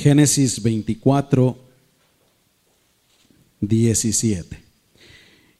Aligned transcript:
Génesis 0.00 0.62
24, 0.62 1.58
17. 3.60 4.58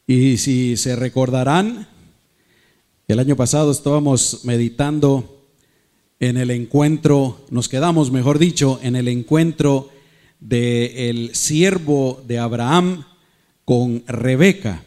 Y 0.07 0.37
si 0.37 0.77
se 0.77 0.95
recordarán, 0.95 1.87
el 3.07 3.19
año 3.19 3.35
pasado 3.35 3.69
estábamos 3.71 4.43
meditando 4.43 5.45
en 6.19 6.37
el 6.37 6.49
encuentro, 6.49 7.45
nos 7.51 7.69
quedamos, 7.69 8.11
mejor 8.11 8.39
dicho, 8.39 8.79
en 8.81 8.95
el 8.95 9.09
encuentro 9.09 9.91
del 10.39 11.35
siervo 11.35 12.23
de 12.25 12.39
Abraham 12.39 13.05
con 13.63 14.03
Rebeca. 14.07 14.83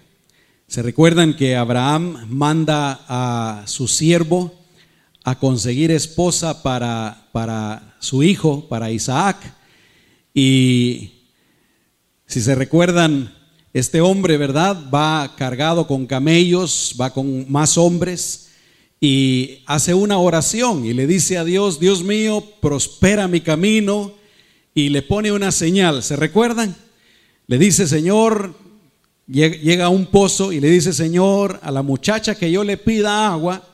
Se 0.66 0.82
recuerdan 0.82 1.36
que 1.36 1.54
Abraham 1.54 2.26
manda 2.28 3.04
a 3.06 3.68
su 3.68 3.86
siervo 3.86 4.63
a 5.24 5.38
conseguir 5.38 5.90
esposa 5.90 6.62
para, 6.62 7.28
para 7.32 7.96
su 7.98 8.22
hijo, 8.22 8.68
para 8.68 8.90
Isaac. 8.90 9.36
Y 10.32 11.12
si 12.26 12.40
se 12.40 12.54
recuerdan, 12.54 13.32
este 13.74 14.00
hombre, 14.00 14.36
¿verdad? 14.36 14.88
Va 14.88 15.34
cargado 15.36 15.88
con 15.88 16.06
camellos, 16.06 16.94
va 17.00 17.12
con 17.12 17.50
más 17.50 17.76
hombres 17.76 18.50
y 19.00 19.62
hace 19.66 19.94
una 19.94 20.18
oración 20.18 20.84
y 20.84 20.94
le 20.94 21.08
dice 21.08 21.38
a 21.38 21.44
Dios, 21.44 21.80
Dios 21.80 22.04
mío, 22.04 22.44
prospera 22.60 23.26
mi 23.26 23.40
camino 23.40 24.12
y 24.74 24.90
le 24.90 25.02
pone 25.02 25.32
una 25.32 25.50
señal. 25.50 26.04
¿Se 26.04 26.14
recuerdan? 26.14 26.76
Le 27.48 27.58
dice, 27.58 27.88
Señor, 27.88 28.54
llega 29.26 29.86
a 29.86 29.90
un 29.90 30.06
pozo 30.06 30.52
y 30.52 30.60
le 30.60 30.70
dice, 30.70 30.92
Señor, 30.92 31.58
a 31.60 31.72
la 31.72 31.82
muchacha 31.82 32.36
que 32.36 32.52
yo 32.52 32.62
le 32.62 32.76
pida 32.76 33.26
agua, 33.26 33.73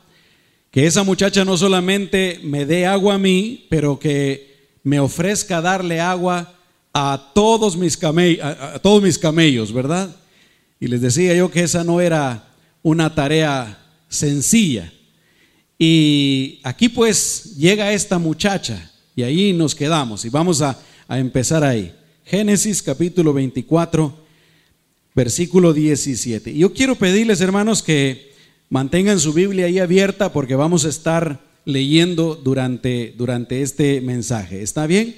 que 0.70 0.86
esa 0.86 1.02
muchacha 1.02 1.44
no 1.44 1.56
solamente 1.56 2.40
me 2.44 2.64
dé 2.64 2.86
agua 2.86 3.14
a 3.14 3.18
mí, 3.18 3.66
pero 3.68 3.98
que 3.98 4.68
me 4.84 5.00
ofrezca 5.00 5.60
darle 5.60 6.00
agua 6.00 6.54
a 6.92 7.32
todos 7.34 7.76
mis, 7.76 7.96
camellos, 7.96 9.72
¿verdad? 9.72 10.16
Y 10.78 10.86
les 10.86 11.00
decía 11.00 11.34
yo 11.34 11.50
que 11.50 11.62
esa 11.62 11.82
no 11.84 12.00
era 12.00 12.54
una 12.82 13.14
tarea 13.14 13.84
sencilla. 14.08 14.92
Y 15.78 16.60
aquí 16.62 16.88
pues 16.88 17.56
llega 17.56 17.92
esta 17.92 18.18
muchacha 18.18 18.90
y 19.16 19.22
ahí 19.22 19.52
nos 19.52 19.74
quedamos 19.74 20.24
y 20.24 20.28
vamos 20.28 20.62
a, 20.62 20.78
a 21.08 21.18
empezar 21.18 21.64
ahí. 21.64 21.92
Génesis 22.24 22.80
capítulo 22.80 23.32
24, 23.32 24.16
versículo 25.14 25.72
17. 25.72 26.54
Yo 26.54 26.72
quiero 26.72 26.94
pedirles, 26.94 27.40
hermanos, 27.40 27.82
que 27.82 28.29
Mantengan 28.72 29.18
su 29.18 29.32
Biblia 29.32 29.66
ahí 29.66 29.80
abierta 29.80 30.32
porque 30.32 30.54
vamos 30.54 30.84
a 30.84 30.90
estar 30.90 31.40
leyendo 31.64 32.36
durante, 32.36 33.12
durante 33.18 33.62
este 33.62 34.00
mensaje. 34.00 34.62
¿Está 34.62 34.86
bien? 34.86 35.16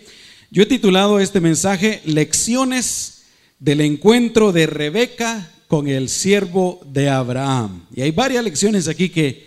Yo 0.50 0.62
he 0.62 0.66
titulado 0.66 1.20
este 1.20 1.38
mensaje 1.38 2.00
Lecciones 2.06 3.24
del 3.58 3.82
encuentro 3.82 4.52
de 4.52 4.66
Rebeca 4.66 5.52
con 5.68 5.86
el 5.86 6.08
siervo 6.08 6.80
de 6.86 7.10
Abraham. 7.10 7.84
Y 7.94 8.00
hay 8.00 8.10
varias 8.10 8.42
lecciones 8.42 8.88
aquí 8.88 9.10
que, 9.10 9.46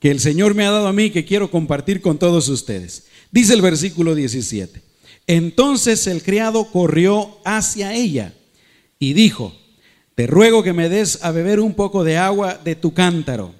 que 0.00 0.10
el 0.10 0.18
Señor 0.18 0.56
me 0.56 0.66
ha 0.66 0.72
dado 0.72 0.88
a 0.88 0.92
mí 0.92 1.10
que 1.10 1.24
quiero 1.24 1.48
compartir 1.48 2.00
con 2.00 2.18
todos 2.18 2.48
ustedes. 2.48 3.04
Dice 3.30 3.54
el 3.54 3.62
versículo 3.62 4.16
17. 4.16 4.82
Entonces 5.28 6.08
el 6.08 6.24
criado 6.24 6.64
corrió 6.72 7.38
hacia 7.44 7.94
ella 7.94 8.34
y 8.98 9.12
dijo, 9.12 9.54
te 10.16 10.26
ruego 10.26 10.62
que 10.62 10.72
me 10.72 10.88
des 10.88 11.22
a 11.22 11.30
beber 11.30 11.60
un 11.60 11.74
poco 11.74 12.02
de 12.02 12.16
agua 12.16 12.58
de 12.64 12.74
tu 12.74 12.94
cántaro. 12.94 13.54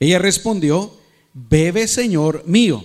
Ella 0.00 0.18
respondió, 0.18 0.92
bebe, 1.32 1.86
Señor 1.86 2.42
mío. 2.46 2.84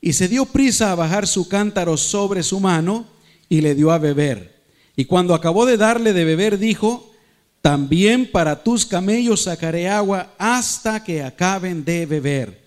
Y 0.00 0.14
se 0.14 0.26
dio 0.26 0.46
prisa 0.46 0.90
a 0.90 0.94
bajar 0.94 1.26
su 1.26 1.48
cántaro 1.48 1.98
sobre 1.98 2.42
su 2.42 2.58
mano 2.58 3.06
y 3.50 3.60
le 3.60 3.74
dio 3.74 3.90
a 3.92 3.98
beber. 3.98 4.56
Y 4.96 5.04
cuando 5.04 5.34
acabó 5.34 5.66
de 5.66 5.76
darle 5.76 6.14
de 6.14 6.24
beber, 6.24 6.58
dijo, 6.58 7.12
también 7.60 8.30
para 8.30 8.64
tus 8.64 8.86
camellos 8.86 9.42
sacaré 9.42 9.90
agua 9.90 10.32
hasta 10.38 11.04
que 11.04 11.22
acaben 11.22 11.84
de 11.84 12.06
beber. 12.06 12.58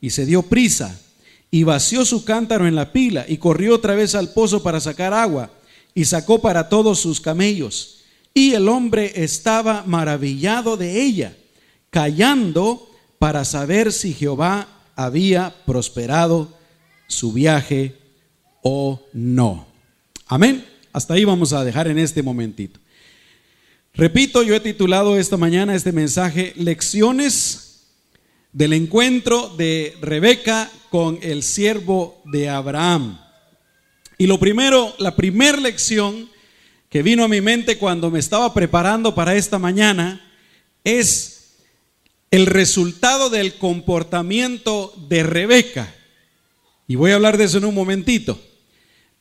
Y 0.00 0.08
se 0.08 0.24
dio 0.24 0.40
prisa 0.40 0.98
y 1.50 1.64
vació 1.64 2.06
su 2.06 2.24
cántaro 2.24 2.66
en 2.66 2.76
la 2.76 2.92
pila 2.92 3.26
y 3.28 3.36
corrió 3.36 3.74
otra 3.74 3.94
vez 3.94 4.14
al 4.14 4.32
pozo 4.32 4.62
para 4.62 4.80
sacar 4.80 5.12
agua 5.12 5.50
y 5.92 6.06
sacó 6.06 6.40
para 6.40 6.70
todos 6.70 6.98
sus 6.98 7.20
camellos 7.20 8.03
y 8.34 8.52
el 8.52 8.68
hombre 8.68 9.12
estaba 9.14 9.84
maravillado 9.86 10.76
de 10.76 11.00
ella, 11.00 11.36
callando 11.90 12.90
para 13.20 13.44
saber 13.44 13.92
si 13.92 14.12
Jehová 14.12 14.66
había 14.96 15.54
prosperado 15.64 16.52
su 17.06 17.32
viaje 17.32 17.94
o 18.62 19.00
no. 19.12 19.66
Amén. 20.26 20.66
Hasta 20.92 21.14
ahí 21.14 21.24
vamos 21.24 21.52
a 21.52 21.64
dejar 21.64 21.86
en 21.86 21.98
este 21.98 22.22
momentito. 22.22 22.80
Repito, 23.94 24.42
yo 24.42 24.56
he 24.56 24.60
titulado 24.60 25.16
esta 25.16 25.36
mañana 25.36 25.74
este 25.74 25.92
mensaje 25.92 26.52
Lecciones 26.56 27.86
del 28.52 28.72
encuentro 28.72 29.48
de 29.56 29.96
Rebeca 30.00 30.70
con 30.90 31.18
el 31.22 31.44
siervo 31.44 32.20
de 32.24 32.48
Abraham. 32.48 33.20
Y 34.18 34.26
lo 34.26 34.40
primero, 34.40 34.94
la 34.98 35.14
primera 35.14 35.58
lección 35.58 36.28
que 36.94 37.02
vino 37.02 37.24
a 37.24 37.28
mi 37.28 37.40
mente 37.40 37.76
cuando 37.76 38.08
me 38.08 38.20
estaba 38.20 38.54
preparando 38.54 39.16
para 39.16 39.34
esta 39.34 39.58
mañana 39.58 40.24
es 40.84 41.56
el 42.30 42.46
resultado 42.46 43.30
del 43.30 43.58
comportamiento 43.58 44.94
de 45.08 45.24
Rebeca. 45.24 45.92
Y 46.86 46.94
voy 46.94 47.10
a 47.10 47.16
hablar 47.16 47.36
de 47.36 47.46
eso 47.46 47.58
en 47.58 47.64
un 47.64 47.74
momentito. 47.74 48.40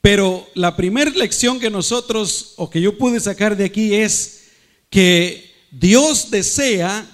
Pero 0.02 0.48
la 0.54 0.76
primera 0.76 1.10
lección 1.10 1.60
que 1.60 1.72
nosotros, 1.72 2.54
o 2.58 2.70
que 2.70 2.80
yo 2.80 2.96
pude 2.96 3.20
sacar 3.20 3.58
de 3.58 3.66
aquí 3.66 3.96
es 3.96 4.44
que 4.92 5.52
Dios 5.72 6.30
desea 6.30 7.08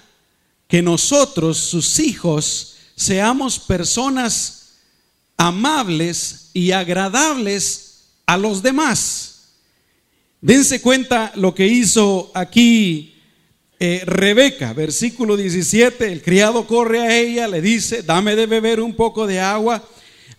que 0.68 0.82
nosotros, 0.82 1.58
sus 1.58 2.00
hijos, 2.00 2.76
seamos 2.98 3.60
personas 3.60 4.74
amables 5.38 6.50
y 6.54 6.72
agradables 6.72 8.08
a 8.26 8.36
los 8.36 8.62
demás. 8.62 9.29
Dense 10.42 10.82
cuenta 10.82 11.34
lo 11.36 11.54
que 11.54 11.68
hizo 11.68 12.32
aquí 12.34 13.16
eh, 13.82 14.04
Rebeca, 14.06 14.74
versículo 14.74 15.38
17, 15.38 16.12
el 16.12 16.22
criado 16.22 16.66
corre 16.68 17.00
a 17.00 17.18
ella, 17.18 17.48
le 17.48 17.62
dice, 17.62 18.04
dame 18.04 18.36
de 18.36 18.46
beber 18.46 18.80
un 18.82 18.94
poco 18.94 19.28
de 19.28 19.40
agua. 19.40 19.84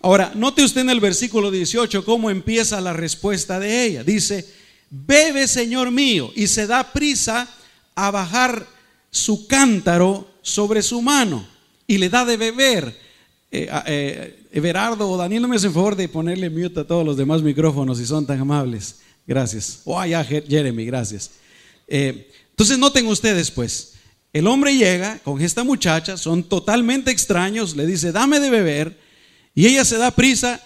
Ahora, 0.01 0.31
note 0.35 0.63
usted 0.63 0.81
en 0.81 0.89
el 0.89 0.99
versículo 0.99 1.51
18 1.51 2.03
cómo 2.03 2.29
empieza 2.29 2.81
la 2.81 2.93
respuesta 2.93 3.59
de 3.59 3.85
ella. 3.85 4.03
Dice, 4.03 4.47
bebe 4.89 5.47
Señor 5.47 5.91
mío, 5.91 6.31
y 6.35 6.47
se 6.47 6.65
da 6.65 6.91
prisa 6.91 7.47
a 7.93 8.09
bajar 8.09 8.67
su 9.11 9.47
cántaro 9.47 10.27
sobre 10.41 10.81
su 10.81 11.01
mano 11.01 11.47
y 11.85 11.97
le 11.97 12.09
da 12.09 12.25
de 12.25 12.37
beber. 12.37 12.95
Eh, 13.51 13.69
eh, 13.85 14.45
Everardo 14.51 15.09
o 15.09 15.17
Daniel, 15.17 15.41
no 15.41 15.47
me 15.47 15.57
hacen 15.57 15.73
favor 15.73 15.95
de 15.95 16.07
ponerle 16.07 16.49
mute 16.49 16.79
a 16.79 16.87
todos 16.87 17.05
los 17.05 17.17
demás 17.17 17.41
micrófonos 17.41 17.97
si 17.97 18.05
son 18.05 18.25
tan 18.25 18.39
amables. 18.39 18.99
Gracias. 19.25 19.81
Oh, 19.85 20.03
ya, 20.05 20.23
Jeremy, 20.23 20.85
gracias. 20.85 21.31
Eh, 21.87 22.29
entonces 22.49 22.77
noten 22.77 23.07
ustedes, 23.07 23.51
pues, 23.51 23.93
el 24.33 24.47
hombre 24.47 24.75
llega 24.75 25.19
con 25.19 25.41
esta 25.41 25.63
muchacha, 25.63 26.15
son 26.17 26.43
totalmente 26.43 27.11
extraños, 27.11 27.75
le 27.75 27.85
dice, 27.85 28.11
dame 28.11 28.39
de 28.39 28.49
beber, 28.49 28.97
y 29.53 29.67
ella 29.67 29.83
se 29.83 29.97
da 29.97 30.11
prisa. 30.11 30.61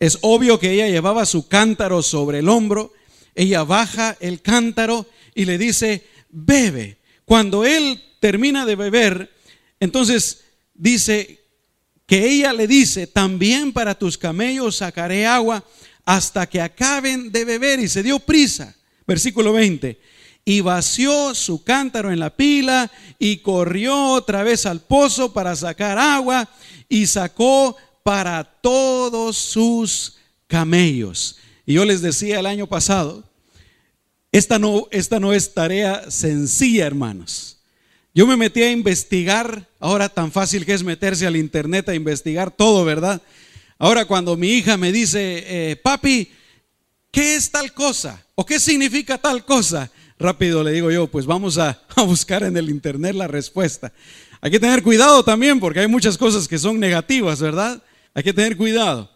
Es 0.00 0.18
obvio 0.22 0.58
que 0.58 0.72
ella 0.72 0.88
llevaba 0.88 1.26
su 1.26 1.46
cántaro 1.46 2.02
sobre 2.02 2.38
el 2.40 2.48
hombro, 2.48 2.92
ella 3.34 3.62
baja 3.62 4.16
el 4.20 4.40
cántaro 4.40 5.06
y 5.34 5.44
le 5.44 5.58
dice, 5.58 6.06
bebe. 6.30 6.98
Cuando 7.24 7.64
él 7.64 8.02
termina 8.18 8.66
de 8.66 8.76
beber, 8.76 9.32
entonces 9.78 10.44
dice 10.74 11.40
que 12.06 12.28
ella 12.28 12.52
le 12.52 12.66
dice, 12.66 13.06
también 13.06 13.72
para 13.72 13.94
tus 13.94 14.18
camellos 14.18 14.76
sacaré 14.76 15.26
agua 15.26 15.64
hasta 16.10 16.48
que 16.48 16.60
acaben 16.60 17.30
de 17.30 17.44
beber 17.44 17.78
y 17.78 17.86
se 17.86 18.02
dio 18.02 18.18
prisa. 18.18 18.74
Versículo 19.06 19.52
20. 19.52 20.00
Y 20.44 20.60
vació 20.60 21.36
su 21.36 21.62
cántaro 21.62 22.10
en 22.10 22.18
la 22.18 22.34
pila 22.34 22.90
y 23.20 23.36
corrió 23.36 24.14
otra 24.14 24.42
vez 24.42 24.66
al 24.66 24.80
pozo 24.80 25.32
para 25.32 25.54
sacar 25.54 25.98
agua 25.98 26.48
y 26.88 27.06
sacó 27.06 27.76
para 28.02 28.42
todos 28.42 29.36
sus 29.38 30.16
camellos. 30.48 31.36
Y 31.64 31.74
yo 31.74 31.84
les 31.84 32.02
decía 32.02 32.40
el 32.40 32.46
año 32.46 32.66
pasado, 32.66 33.22
esta 34.32 34.58
no, 34.58 34.88
esta 34.90 35.20
no 35.20 35.32
es 35.32 35.54
tarea 35.54 36.10
sencilla, 36.10 36.88
hermanos. 36.88 37.58
Yo 38.12 38.26
me 38.26 38.36
metí 38.36 38.64
a 38.64 38.72
investigar, 38.72 39.68
ahora 39.78 40.08
tan 40.08 40.32
fácil 40.32 40.66
que 40.66 40.74
es 40.74 40.82
meterse 40.82 41.28
al 41.28 41.36
internet 41.36 41.88
a 41.88 41.94
investigar 41.94 42.50
todo, 42.50 42.84
¿verdad? 42.84 43.22
Ahora 43.82 44.04
cuando 44.04 44.36
mi 44.36 44.48
hija 44.50 44.76
me 44.76 44.92
dice, 44.92 45.42
eh, 45.46 45.76
papi, 45.76 46.30
¿qué 47.10 47.34
es 47.34 47.50
tal 47.50 47.72
cosa? 47.72 48.22
¿O 48.34 48.44
qué 48.44 48.60
significa 48.60 49.16
tal 49.16 49.42
cosa? 49.46 49.90
Rápido 50.18 50.62
le 50.62 50.72
digo 50.72 50.90
yo, 50.90 51.06
pues 51.06 51.24
vamos 51.24 51.56
a, 51.58 51.80
buscar 51.96 52.42
en 52.42 52.58
el 52.58 52.68
internet 52.68 53.14
la 53.14 53.26
respuesta. 53.26 53.90
Hay 54.42 54.50
que 54.50 54.60
tener 54.60 54.82
cuidado 54.82 55.24
también 55.24 55.58
porque 55.58 55.80
hay 55.80 55.86
muchas 55.86 56.18
cosas 56.18 56.46
que 56.46 56.58
son 56.58 56.78
negativas, 56.78 57.40
¿verdad? 57.40 57.82
Hay 58.12 58.22
que 58.22 58.34
tener 58.34 58.58
cuidado. 58.58 59.10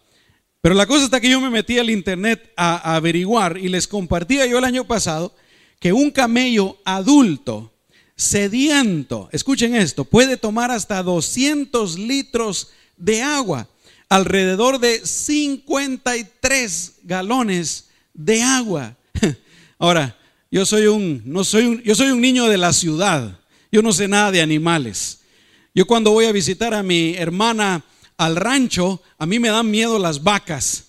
Pero 0.61 0.73
la 0.73 0.87
cosa 0.87 1.05
está 1.05 1.21
que 1.21 1.29
yo 1.29 1.39
me 1.39 1.51
metí 1.51 1.77
al 1.77 1.91
internet 1.91 2.51
a, 2.57 2.95
averiguar 2.95 3.59
y 3.59 3.69
les 3.69 3.87
compartía 3.87 4.47
yo 4.47 4.57
el 4.57 4.63
año 4.63 4.85
pasado 4.87 5.35
que 5.79 5.93
un 5.93 6.09
camello 6.09 6.79
adulto, 6.85 7.71
sediento, 8.15 9.29
escuchen 9.31 9.75
esto, 9.75 10.05
puede 10.05 10.37
tomar 10.37 10.71
hasta 10.71 11.03
200 11.03 11.99
litros 11.99 12.71
de 12.97 13.21
agua, 13.21 13.69
alrededor 14.15 14.79
de 14.79 15.05
53 15.05 16.93
galones 17.03 17.89
de 18.13 18.41
agua. 18.41 18.95
Ahora, 19.77 20.17
yo 20.49 20.65
soy 20.65 20.87
un, 20.87 21.21
no 21.25 21.43
soy 21.43 21.65
un, 21.65 21.83
yo 21.83 21.93
soy 21.95 22.11
un 22.11 22.21
niño 22.21 22.45
de 22.45 22.57
la 22.57 22.71
ciudad. 22.71 23.37
Yo 23.73 23.81
no 23.81 23.91
sé 23.91 24.07
nada 24.07 24.31
de 24.31 24.41
animales. 24.41 25.19
Yo 25.73 25.85
cuando 25.85 26.11
voy 26.11 26.23
a 26.25 26.31
visitar 26.31 26.73
a 26.73 26.81
mi 26.81 27.15
hermana 27.15 27.83
al 28.15 28.37
rancho, 28.37 29.01
a 29.17 29.25
mí 29.25 29.37
me 29.37 29.49
dan 29.49 29.69
miedo 29.69 29.99
las 29.99 30.23
vacas. 30.23 30.85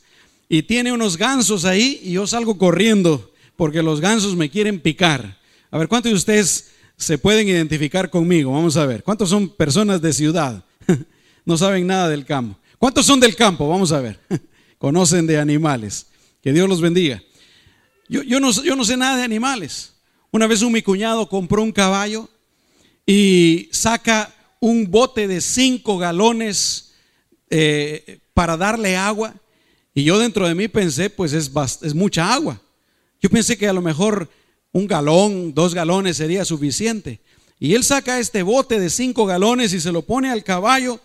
Y 0.49 0.62
tiene 0.62 0.93
unos 0.93 1.17
gansos 1.17 1.64
ahí 1.64 1.99
y 2.05 2.12
yo 2.12 2.28
salgo 2.28 2.56
corriendo 2.56 3.32
porque 3.56 3.82
los 3.82 4.00
gansos 4.00 4.37
me 4.37 4.50
quieren 4.50 4.78
picar. 4.78 5.37
A 5.73 5.78
ver, 5.78 5.88
¿cuántos 5.88 6.12
de 6.12 6.17
ustedes 6.17 6.70
se 6.96 7.19
pueden 7.19 7.49
identificar 7.49 8.08
conmigo? 8.08 8.52
Vamos 8.52 8.76
a 8.76 8.87
ver. 8.87 9.02
¿Cuántos 9.02 9.31
son 9.31 9.49
personas 9.49 10.00
de 10.00 10.12
ciudad? 10.12 10.62
no 11.44 11.56
saben 11.56 11.88
nada 11.88 12.08
del 12.08 12.25
campo. 12.25 12.56
¿Cuántos 12.78 13.06
son 13.06 13.20
del 13.20 13.34
campo? 13.34 13.69
Vamos 13.69 13.93
a 13.93 14.00
ver. 14.00 14.20
Conocen 14.78 15.26
de 15.26 15.38
animales. 15.38 16.06
Que 16.43 16.52
Dios 16.52 16.69
los 16.69 16.81
bendiga. 16.81 17.23
Yo, 18.08 18.40
no, 18.40 18.52
sé 18.52 18.96
nada 18.96 19.17
de 19.17 19.25
animales. 19.25 19.94
Una 20.31 20.46
vez 20.46 20.62
un 20.62 20.73
mi 20.73 20.82
cuñado 20.82 21.28
compró 21.28 21.62
un 21.62 21.73
caballo 21.73 22.28
y 23.05 23.69
saca 23.73 24.32
un 24.61 24.90
bote 24.90 25.26
de 25.26 25.40
cinco 25.40 25.99
galones 25.99 26.93
eh, 27.50 28.20
para 28.34 28.56
darle 28.56 28.96
agua. 28.96 29.34
Y 29.94 30.05
yo 30.05 30.19
dentro 30.19 30.46
de 30.46 30.55
mí 30.55 30.69
pensé, 30.69 31.11
pues 31.11 31.32
es, 31.32 31.50
es 31.82 31.94
mucha 31.94 32.32
agua. 32.32 32.61
Yo 33.20 33.31
pensé 33.31 33.56
que 33.56 33.67
a 33.67 33.73
lo 33.73 33.81
mejor 33.81 34.28
un 34.73 34.87
galón, 34.87 35.55
dos 35.55 35.75
galones 35.75 36.19
sería 36.19 36.44
suficiente. 36.44 37.20
Y 37.58 37.75
él 37.75 37.82
saca 37.82 38.20
este 38.20 38.43
bote 38.43 38.78
de 38.78 38.90
cinco 38.90 39.25
galones 39.25 39.73
y 39.73 39.81
se 39.81 39.90
lo 39.90 40.02
pone 40.02 40.31
al 40.31 40.44
caballo. 40.44 41.00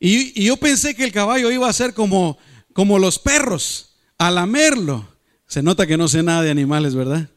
Y, 0.00 0.44
yo 0.44 0.56
pensé 0.56 0.94
que 0.94 1.04
el 1.04 1.12
caballo 1.12 1.50
iba 1.50 1.68
a 1.68 1.72
ser 1.72 1.94
como, 1.94 2.38
como 2.72 2.98
los 2.98 3.18
perros, 3.18 3.96
a 4.16 4.30
lamerlo. 4.30 5.08
Se 5.46 5.62
nota 5.62 5.86
que 5.86 5.96
no 5.96 6.08
sé 6.08 6.22
nada 6.22 6.42
de 6.42 6.50
animales, 6.50 6.94
¿verdad? 6.94 7.28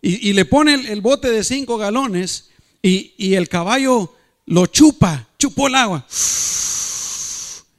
Y, 0.00 0.32
le 0.32 0.44
pone 0.44 0.74
el, 0.74 1.00
bote 1.00 1.30
de 1.30 1.42
cinco 1.42 1.76
galones 1.76 2.50
y, 2.82 3.34
el 3.34 3.48
caballo 3.48 4.14
lo 4.46 4.66
chupa, 4.66 5.28
chupó 5.38 5.66
el 5.66 5.74
agua. 5.74 6.06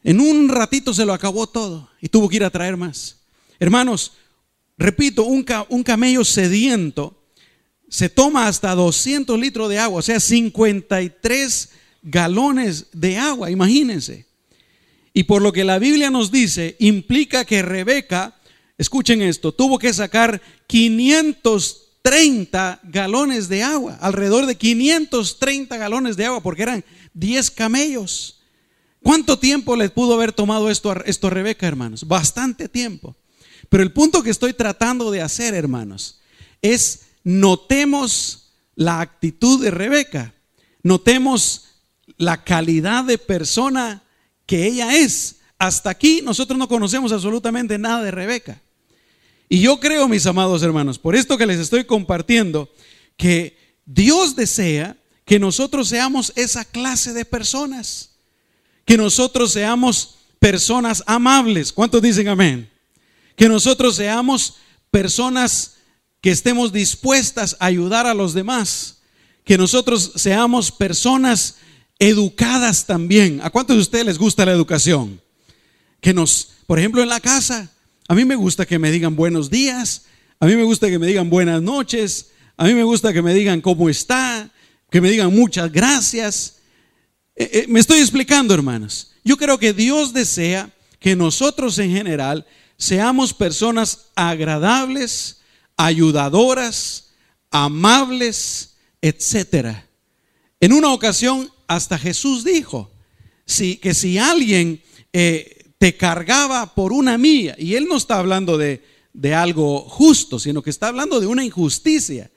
En 0.04 0.20
un 0.20 0.50
ratito 0.50 0.94
se 0.94 1.06
lo 1.06 1.14
acabó 1.14 1.48
todo 1.48 1.90
y 2.02 2.10
tuvo 2.10 2.30
que 2.30 2.38
ir 2.38 2.44
a 2.44 2.50
traer 2.50 2.78
más. 2.78 3.18
Hermanos, 3.60 4.14
repito, 4.78 5.24
un, 5.24 5.46
un 5.70 5.84
camello 5.84 6.24
sediento 6.24 7.16
se 7.90 8.10
toma 8.10 8.48
hasta 8.48 8.76
200 8.76 9.40
litros 9.40 9.70
de 9.70 9.80
agua, 9.80 10.00
o 10.00 10.02
sea, 10.02 10.20
53 10.20 11.70
galones 12.02 12.88
de 12.94 13.18
agua, 13.18 13.52
imagínense. 13.52 14.26
Y 15.14 15.24
por 15.24 15.42
lo 15.42 15.52
que 15.52 15.64
la 15.64 15.80
Biblia 15.80 16.10
nos 16.10 16.32
dice, 16.32 16.76
implica 16.80 17.46
que 17.46 17.62
Rebeca, 17.62 18.36
escuchen 18.78 19.22
esto, 19.22 19.52
tuvo 19.52 19.80
que 19.80 19.94
sacar 19.94 20.42
530 20.68 22.80
galones 22.84 23.50
de 23.50 23.64
agua, 23.64 23.98
alrededor 24.02 24.46
de 24.46 24.56
530 24.56 25.78
galones 25.78 26.16
de 26.16 26.26
agua, 26.26 26.42
porque 26.42 26.64
eran 26.64 26.86
10 27.14 27.52
camellos. 27.52 28.40
¿Cuánto 29.02 29.40
tiempo 29.40 29.76
le 29.76 29.90
pudo 29.90 30.14
haber 30.14 30.34
tomado 30.34 30.70
esto, 30.70 30.94
esto 31.06 31.28
a 31.28 31.32
Rebeca, 31.32 31.68
hermanos? 31.68 32.08
Bastante 32.08 32.70
tiempo. 32.70 33.16
Pero 33.70 33.84
el 33.84 33.94
punto 33.94 34.24
que 34.24 34.30
estoy 34.30 34.54
tratando 34.54 35.12
de 35.12 35.22
hacer, 35.22 35.54
hermanos, 35.54 36.20
es 36.62 37.08
notemos 37.24 38.54
la 38.76 39.02
actitud 39.02 39.64
de 39.64 39.72
Rebeca, 39.72 40.34
notemos 40.84 41.69
la 42.18 42.44
calidad 42.44 43.04
de 43.04 43.18
persona 43.18 44.04
que 44.46 44.66
ella 44.66 44.96
es. 44.96 45.38
Hasta 45.58 45.90
aquí 45.90 46.22
nosotros 46.24 46.58
no 46.58 46.68
conocemos 46.68 47.12
absolutamente 47.12 47.78
nada 47.78 48.04
de 48.04 48.12
Rebeca. 48.12 48.62
Y 49.48 49.62
yo 49.62 49.80
creo, 49.80 50.08
mis 50.08 50.26
amados 50.26 50.62
hermanos, 50.64 51.00
por 51.00 51.16
esto 51.16 51.38
que 51.38 51.46
les 51.46 51.60
estoy 51.60 51.84
compartiendo, 51.84 52.72
que 53.18 53.58
Dios 53.86 54.36
desea 54.36 54.96
que 55.26 55.40
nosotros 55.40 55.88
seamos 55.88 56.32
esa 56.36 56.66
clase 56.66 57.14
de 57.14 57.26
personas 57.26 58.10
que 58.90 58.98
nosotros 58.98 59.52
seamos 59.54 60.16
personas 60.40 61.04
amables. 61.06 61.72
¿Cuántos 61.72 62.02
dicen 62.02 62.28
amén? 62.28 62.68
Que 63.36 63.48
nosotros 63.48 63.96
seamos 63.98 64.56
personas 64.90 65.76
que 66.22 66.32
estemos 66.32 66.74
dispuestas 66.74 67.56
a 67.60 67.68
ayudar 67.68 68.08
a 68.08 68.16
los 68.16 68.34
demás. 68.34 69.04
Que 69.44 69.60
nosotros 69.60 70.14
seamos 70.16 70.72
personas 70.72 71.58
educadas 72.00 72.86
también. 72.86 73.42
¿A 73.44 73.50
cuántos 73.50 73.76
de 73.76 73.82
ustedes 73.82 74.06
les 74.06 74.18
gusta 74.18 74.46
la 74.46 74.54
educación? 74.54 75.22
Que 76.02 76.14
nos, 76.14 76.54
por 76.66 76.80
ejemplo, 76.80 77.04
en 77.04 77.10
la 77.10 77.20
casa, 77.20 77.72
a 78.08 78.16
mí 78.16 78.26
me 78.26 78.36
gusta 78.36 78.66
que 78.66 78.80
me 78.80 78.90
digan 78.90 79.16
buenos 79.16 79.50
días, 79.50 80.06
a 80.40 80.46
mí 80.46 80.56
me 80.56 80.64
gusta 80.64 80.88
que 80.88 80.98
me 80.98 81.08
digan 81.08 81.30
buenas 81.30 81.62
noches, 81.62 82.32
a 82.56 82.64
mí 82.64 82.74
me 82.74 82.84
gusta 82.84 83.14
que 83.14 83.22
me 83.22 83.34
digan 83.34 83.62
cómo 83.62 83.90
está, 83.90 84.50
que 84.90 85.02
me 85.02 85.12
digan 85.12 85.36
muchas 85.36 85.72
gracias. 85.72 86.56
Eh, 87.36 87.50
eh, 87.54 87.66
me 87.68 87.80
estoy 87.80 88.00
explicando, 88.00 88.54
hermanos. 88.54 89.12
Yo 89.24 89.38
creo 89.38 89.60
que 89.60 89.74
Dios 89.74 90.14
desea 90.14 90.74
que 91.00 91.16
nosotros 91.16 91.78
en 91.80 91.92
general 91.92 92.46
seamos 92.78 93.34
personas 93.34 94.08
agradables, 94.16 95.42
ayudadoras, 95.76 97.12
amables, 97.52 98.76
etcétera. 99.02 99.86
En 100.60 100.74
una 100.74 100.92
ocasión, 100.92 101.52
hasta 101.70 102.00
Jesús 102.00 102.44
dijo 102.44 102.92
si, 103.46 103.78
que 103.78 103.94
si 103.94 104.18
alguien 104.18 104.82
eh, 105.14 105.72
te 105.78 105.96
cargaba 105.96 106.74
por 106.74 106.92
una 106.92 107.18
mía, 107.18 107.56
y 107.58 107.76
él 107.76 107.86
no 107.88 107.96
está 107.96 108.18
hablando 108.18 108.58
de, 108.58 108.84
de 109.14 109.36
algo 109.36 109.82
justo, 109.82 110.40
sino 110.40 110.64
que 110.64 110.72
está 110.72 110.88
hablando 110.88 111.20
de 111.20 111.28
una 111.28 111.46
injusticia. 111.46 112.32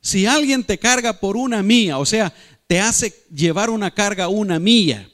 Si 0.00 0.26
alguien 0.26 0.64
te 0.64 0.78
carga 0.78 1.18
por 1.18 1.36
una 1.36 1.62
mía, 1.62 1.98
o 1.98 2.04
sea, 2.04 2.32
te 2.66 2.78
hace 2.78 3.24
llevar 3.34 3.70
una 3.70 3.92
carga 3.92 4.28
una 4.28 4.58
milla. 4.58 5.08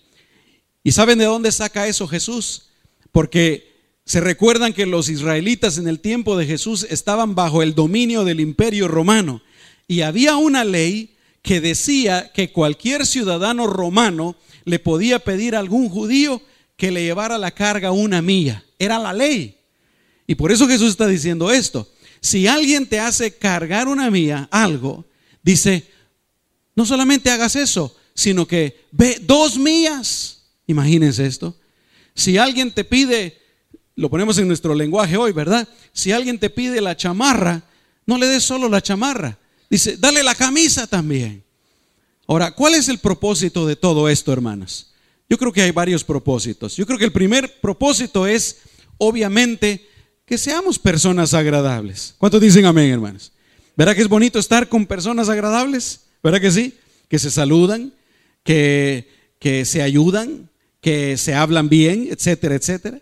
¿Y 0.82 0.90
saben 0.92 1.18
de 1.18 1.26
dónde 1.26 1.52
saca 1.52 1.86
eso 1.86 2.08
Jesús? 2.08 2.70
Porque 3.12 3.70
se 4.04 4.20
recuerdan 4.20 4.72
que 4.72 4.86
los 4.86 5.08
israelitas 5.08 5.78
en 5.78 5.86
el 5.86 6.00
tiempo 6.00 6.36
de 6.36 6.46
Jesús 6.46 6.86
estaban 6.90 7.36
bajo 7.36 7.62
el 7.62 7.76
dominio 7.76 8.24
del 8.24 8.40
imperio 8.40 8.88
romano 8.88 9.42
y 9.86 10.00
había 10.00 10.36
una 10.36 10.64
ley 10.64 11.14
que 11.42 11.60
decía 11.60 12.30
que 12.32 12.52
cualquier 12.52 13.06
ciudadano 13.06 13.66
romano 13.66 14.36
le 14.64 14.78
podía 14.78 15.18
pedir 15.18 15.56
a 15.56 15.58
algún 15.58 15.88
judío 15.88 16.42
que 16.76 16.90
le 16.90 17.02
llevara 17.02 17.38
la 17.38 17.50
carga 17.50 17.92
una 17.92 18.22
milla. 18.22 18.64
Era 18.78 18.98
la 18.98 19.12
ley. 19.12 19.58
Y 20.26 20.34
por 20.34 20.52
eso 20.52 20.68
Jesús 20.68 20.90
está 20.90 21.06
diciendo 21.06 21.50
esto. 21.50 21.88
Si 22.20 22.46
alguien 22.46 22.86
te 22.86 23.00
hace 23.00 23.36
cargar 23.36 23.88
una 23.88 24.10
milla, 24.10 24.48
algo, 24.50 25.06
dice, 25.42 25.86
no 26.76 26.84
solamente 26.86 27.30
hagas 27.30 27.56
eso, 27.56 27.96
sino 28.14 28.46
que 28.46 28.86
ve 28.92 29.18
dos 29.22 29.56
millas. 29.58 30.42
Imagínense 30.66 31.26
esto. 31.26 31.56
Si 32.14 32.38
alguien 32.38 32.70
te 32.70 32.84
pide, 32.84 33.40
lo 33.96 34.10
ponemos 34.10 34.38
en 34.38 34.46
nuestro 34.46 34.74
lenguaje 34.74 35.16
hoy, 35.16 35.32
¿verdad? 35.32 35.66
Si 35.92 36.12
alguien 36.12 36.38
te 36.38 36.50
pide 36.50 36.80
la 36.80 36.96
chamarra, 36.96 37.62
no 38.06 38.18
le 38.18 38.26
des 38.26 38.44
solo 38.44 38.68
la 38.68 38.82
chamarra. 38.82 39.38
Dice, 39.70 39.96
dale 39.96 40.22
la 40.22 40.34
camisa 40.34 40.86
también. 40.86 41.44
Ahora, 42.26 42.50
¿cuál 42.50 42.74
es 42.74 42.88
el 42.88 42.98
propósito 42.98 43.66
de 43.66 43.76
todo 43.76 44.08
esto, 44.08 44.32
hermanos? 44.32 44.92
Yo 45.28 45.38
creo 45.38 45.52
que 45.52 45.62
hay 45.62 45.70
varios 45.70 46.02
propósitos. 46.02 46.76
Yo 46.76 46.84
creo 46.86 46.98
que 46.98 47.04
el 47.04 47.12
primer 47.12 47.60
propósito 47.60 48.26
es, 48.26 48.58
obviamente, 48.98 49.86
que 50.26 50.36
seamos 50.36 50.78
personas 50.78 51.34
agradables. 51.34 52.14
¿Cuántos 52.18 52.40
dicen 52.40 52.66
amén, 52.66 52.90
hermanos? 52.90 53.32
¿Verdad 53.76 53.94
que 53.94 54.02
es 54.02 54.08
bonito 54.08 54.38
estar 54.38 54.68
con 54.68 54.86
personas 54.86 55.28
agradables? 55.28 56.00
¿Verdad 56.22 56.40
que 56.40 56.50
sí? 56.50 56.74
Que 57.08 57.18
se 57.18 57.30
saludan, 57.30 57.92
que, 58.42 59.08
que 59.38 59.64
se 59.64 59.82
ayudan, 59.82 60.50
que 60.80 61.16
se 61.16 61.34
hablan 61.34 61.68
bien, 61.68 62.08
etcétera, 62.10 62.56
etcétera. 62.56 63.00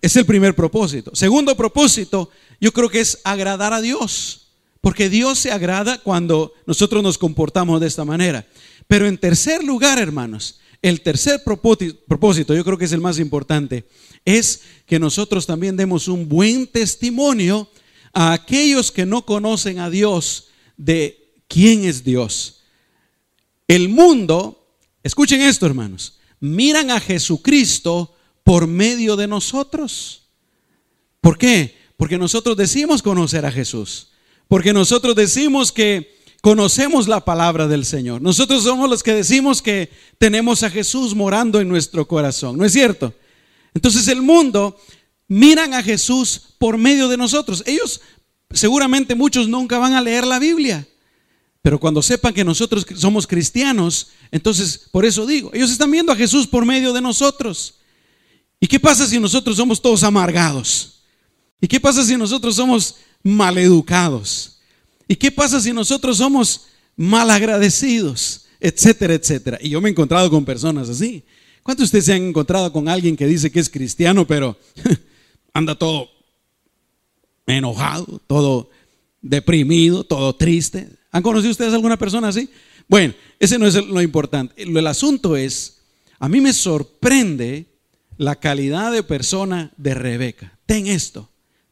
Es 0.00 0.16
el 0.16 0.26
primer 0.26 0.54
propósito. 0.54 1.10
Segundo 1.14 1.56
propósito, 1.56 2.30
yo 2.60 2.72
creo 2.72 2.88
que 2.88 3.00
es 3.00 3.20
agradar 3.24 3.72
a 3.72 3.80
Dios, 3.80 4.45
porque 4.86 5.10
Dios 5.10 5.40
se 5.40 5.50
agrada 5.50 5.98
cuando 5.98 6.54
nosotros 6.64 7.02
nos 7.02 7.18
comportamos 7.18 7.80
de 7.80 7.88
esta 7.88 8.04
manera. 8.04 8.46
Pero 8.86 9.08
en 9.08 9.18
tercer 9.18 9.64
lugar, 9.64 9.98
hermanos, 9.98 10.60
el 10.80 11.00
tercer 11.00 11.42
propósito, 11.42 12.54
yo 12.54 12.64
creo 12.64 12.78
que 12.78 12.84
es 12.84 12.92
el 12.92 13.00
más 13.00 13.18
importante, 13.18 13.88
es 14.24 14.62
que 14.86 15.00
nosotros 15.00 15.44
también 15.44 15.76
demos 15.76 16.06
un 16.06 16.28
buen 16.28 16.68
testimonio 16.68 17.68
a 18.12 18.32
aquellos 18.32 18.92
que 18.92 19.04
no 19.04 19.26
conocen 19.26 19.80
a 19.80 19.90
Dios 19.90 20.50
de 20.76 21.34
quién 21.48 21.84
es 21.84 22.04
Dios. 22.04 22.62
El 23.66 23.88
mundo, 23.88 24.68
escuchen 25.02 25.40
esto 25.40 25.66
hermanos, 25.66 26.20
miran 26.38 26.92
a 26.92 27.00
Jesucristo 27.00 28.14
por 28.44 28.68
medio 28.68 29.16
de 29.16 29.26
nosotros. 29.26 30.28
¿Por 31.20 31.36
qué? 31.38 31.76
Porque 31.96 32.18
nosotros 32.18 32.56
decimos 32.56 33.02
conocer 33.02 33.44
a 33.46 33.50
Jesús. 33.50 34.12
Porque 34.48 34.72
nosotros 34.72 35.14
decimos 35.16 35.72
que 35.72 36.16
conocemos 36.40 37.08
la 37.08 37.24
palabra 37.24 37.66
del 37.66 37.84
Señor. 37.84 38.22
Nosotros 38.22 38.62
somos 38.62 38.88
los 38.88 39.02
que 39.02 39.12
decimos 39.12 39.60
que 39.60 39.90
tenemos 40.18 40.62
a 40.62 40.70
Jesús 40.70 41.14
morando 41.14 41.60
en 41.60 41.68
nuestro 41.68 42.06
corazón. 42.06 42.56
¿No 42.56 42.64
es 42.64 42.72
cierto? 42.72 43.12
Entonces 43.74 44.06
el 44.08 44.22
mundo 44.22 44.78
miran 45.28 45.74
a 45.74 45.82
Jesús 45.82 46.54
por 46.58 46.78
medio 46.78 47.08
de 47.08 47.16
nosotros. 47.16 47.62
Ellos 47.66 48.00
seguramente 48.50 49.14
muchos 49.14 49.48
nunca 49.48 49.78
van 49.78 49.94
a 49.94 50.00
leer 50.00 50.26
la 50.26 50.38
Biblia. 50.38 50.86
Pero 51.62 51.80
cuando 51.80 52.00
sepan 52.00 52.32
que 52.32 52.44
nosotros 52.44 52.86
somos 52.94 53.26
cristianos, 53.26 54.08
entonces 54.30 54.88
por 54.92 55.04
eso 55.04 55.26
digo, 55.26 55.50
ellos 55.52 55.72
están 55.72 55.90
viendo 55.90 56.12
a 56.12 56.16
Jesús 56.16 56.46
por 56.46 56.64
medio 56.64 56.92
de 56.92 57.00
nosotros. 57.00 57.74
¿Y 58.60 58.68
qué 58.68 58.78
pasa 58.78 59.04
si 59.06 59.18
nosotros 59.18 59.56
somos 59.56 59.82
todos 59.82 60.04
amargados? 60.04 61.02
¿Y 61.60 61.66
qué 61.66 61.80
pasa 61.80 62.04
si 62.04 62.16
nosotros 62.16 62.54
somos 62.54 62.96
maleducados? 63.26 64.60
¿Y 65.08 65.16
qué 65.16 65.32
pasa 65.32 65.60
si 65.60 65.72
nosotros 65.72 66.18
somos 66.18 66.66
malagradecidos? 66.96 68.46
Etcétera, 68.60 69.14
etcétera. 69.14 69.58
Y 69.60 69.70
yo 69.70 69.80
me 69.80 69.88
he 69.88 69.92
encontrado 69.92 70.30
con 70.30 70.44
personas 70.44 70.88
así. 70.88 71.24
¿Cuántos 71.62 71.82
de 71.82 71.86
ustedes 71.86 72.04
se 72.04 72.12
han 72.12 72.22
encontrado 72.22 72.72
con 72.72 72.88
alguien 72.88 73.16
que 73.16 73.26
dice 73.26 73.50
que 73.50 73.58
es 73.58 73.68
cristiano, 73.68 74.26
pero 74.26 74.56
anda 75.52 75.74
todo 75.74 76.08
enojado, 77.46 78.20
todo 78.28 78.70
deprimido, 79.20 80.04
todo 80.04 80.34
triste? 80.36 80.88
¿Han 81.10 81.22
conocido 81.22 81.50
ustedes 81.50 81.74
alguna 81.74 81.96
persona 81.96 82.28
así? 82.28 82.48
Bueno, 82.86 83.12
ese 83.40 83.58
no 83.58 83.66
es 83.66 83.74
lo 83.74 84.00
importante. 84.00 84.54
El 84.62 84.86
asunto 84.86 85.36
es, 85.36 85.78
a 86.20 86.28
mí 86.28 86.40
me 86.40 86.52
sorprende 86.52 87.66
la 88.18 88.36
calidad 88.36 88.92
de 88.92 89.02
persona 89.02 89.72
de 89.76 89.94
Rebeca. 89.94 90.56
Ten 90.64 90.86
esto, 90.86 91.28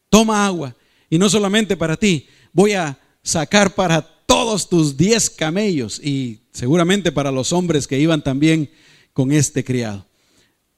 toma 0.09 0.45
agua. 0.45 0.75
Y 1.09 1.17
no 1.17 1.29
solamente 1.29 1.77
para 1.77 1.97
ti, 1.97 2.27
voy 2.53 2.73
a 2.73 2.99
sacar 3.21 3.75
para 3.75 4.01
todos 4.01 4.69
tus 4.69 4.97
diez 4.97 5.29
camellos 5.29 5.99
y 6.03 6.39
seguramente 6.51 7.11
para 7.11 7.31
los 7.31 7.53
hombres 7.53 7.87
que 7.87 7.99
iban 7.99 8.23
también 8.23 8.69
con 9.13 9.31
este 9.31 9.63
criado. 9.63 10.05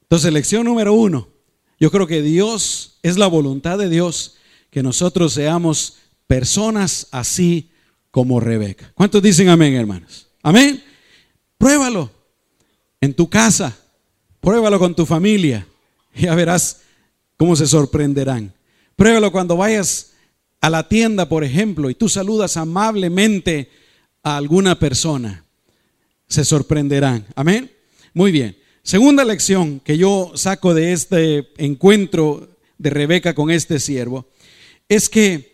Entonces, 0.02 0.32
lección 0.32 0.64
número 0.64 0.94
uno, 0.94 1.28
yo 1.80 1.90
creo 1.90 2.06
que 2.06 2.22
Dios, 2.22 2.98
es 3.02 3.18
la 3.18 3.26
voluntad 3.26 3.78
de 3.78 3.88
Dios 3.88 4.36
que 4.70 4.82
nosotros 4.82 5.34
seamos 5.34 5.96
personas 6.26 7.08
así 7.10 7.70
como 8.10 8.40
Rebeca. 8.40 8.92
¿Cuántos 8.94 9.22
dicen 9.22 9.48
amén, 9.48 9.74
hermanos? 9.74 10.28
Amén. 10.42 10.82
Pruébalo 11.56 12.10
en 13.00 13.14
tu 13.14 13.28
casa, 13.28 13.76
pruébalo 14.40 14.78
con 14.78 14.94
tu 14.94 15.06
familia. 15.06 15.66
Ya 16.14 16.34
verás 16.34 16.80
cómo 17.36 17.54
se 17.54 17.66
sorprenderán. 17.66 18.52
Pruébalo 18.96 19.30
cuando 19.30 19.56
vayas 19.56 20.12
a 20.60 20.70
la 20.70 20.88
tienda, 20.88 21.28
por 21.28 21.44
ejemplo, 21.44 21.90
y 21.90 21.94
tú 21.94 22.08
saludas 22.08 22.56
amablemente 22.56 23.70
a 24.22 24.36
alguna 24.36 24.78
persona. 24.78 25.44
Se 26.26 26.44
sorprenderán. 26.44 27.26
Amén. 27.34 27.70
Muy 28.12 28.32
bien. 28.32 28.56
Segunda 28.82 29.24
lección 29.24 29.80
que 29.80 29.98
yo 29.98 30.32
saco 30.34 30.74
de 30.74 30.92
este 30.92 31.48
encuentro 31.58 32.56
de 32.78 32.90
Rebeca 32.90 33.34
con 33.34 33.50
este 33.50 33.80
siervo 33.80 34.26
es 34.88 35.08
que 35.08 35.52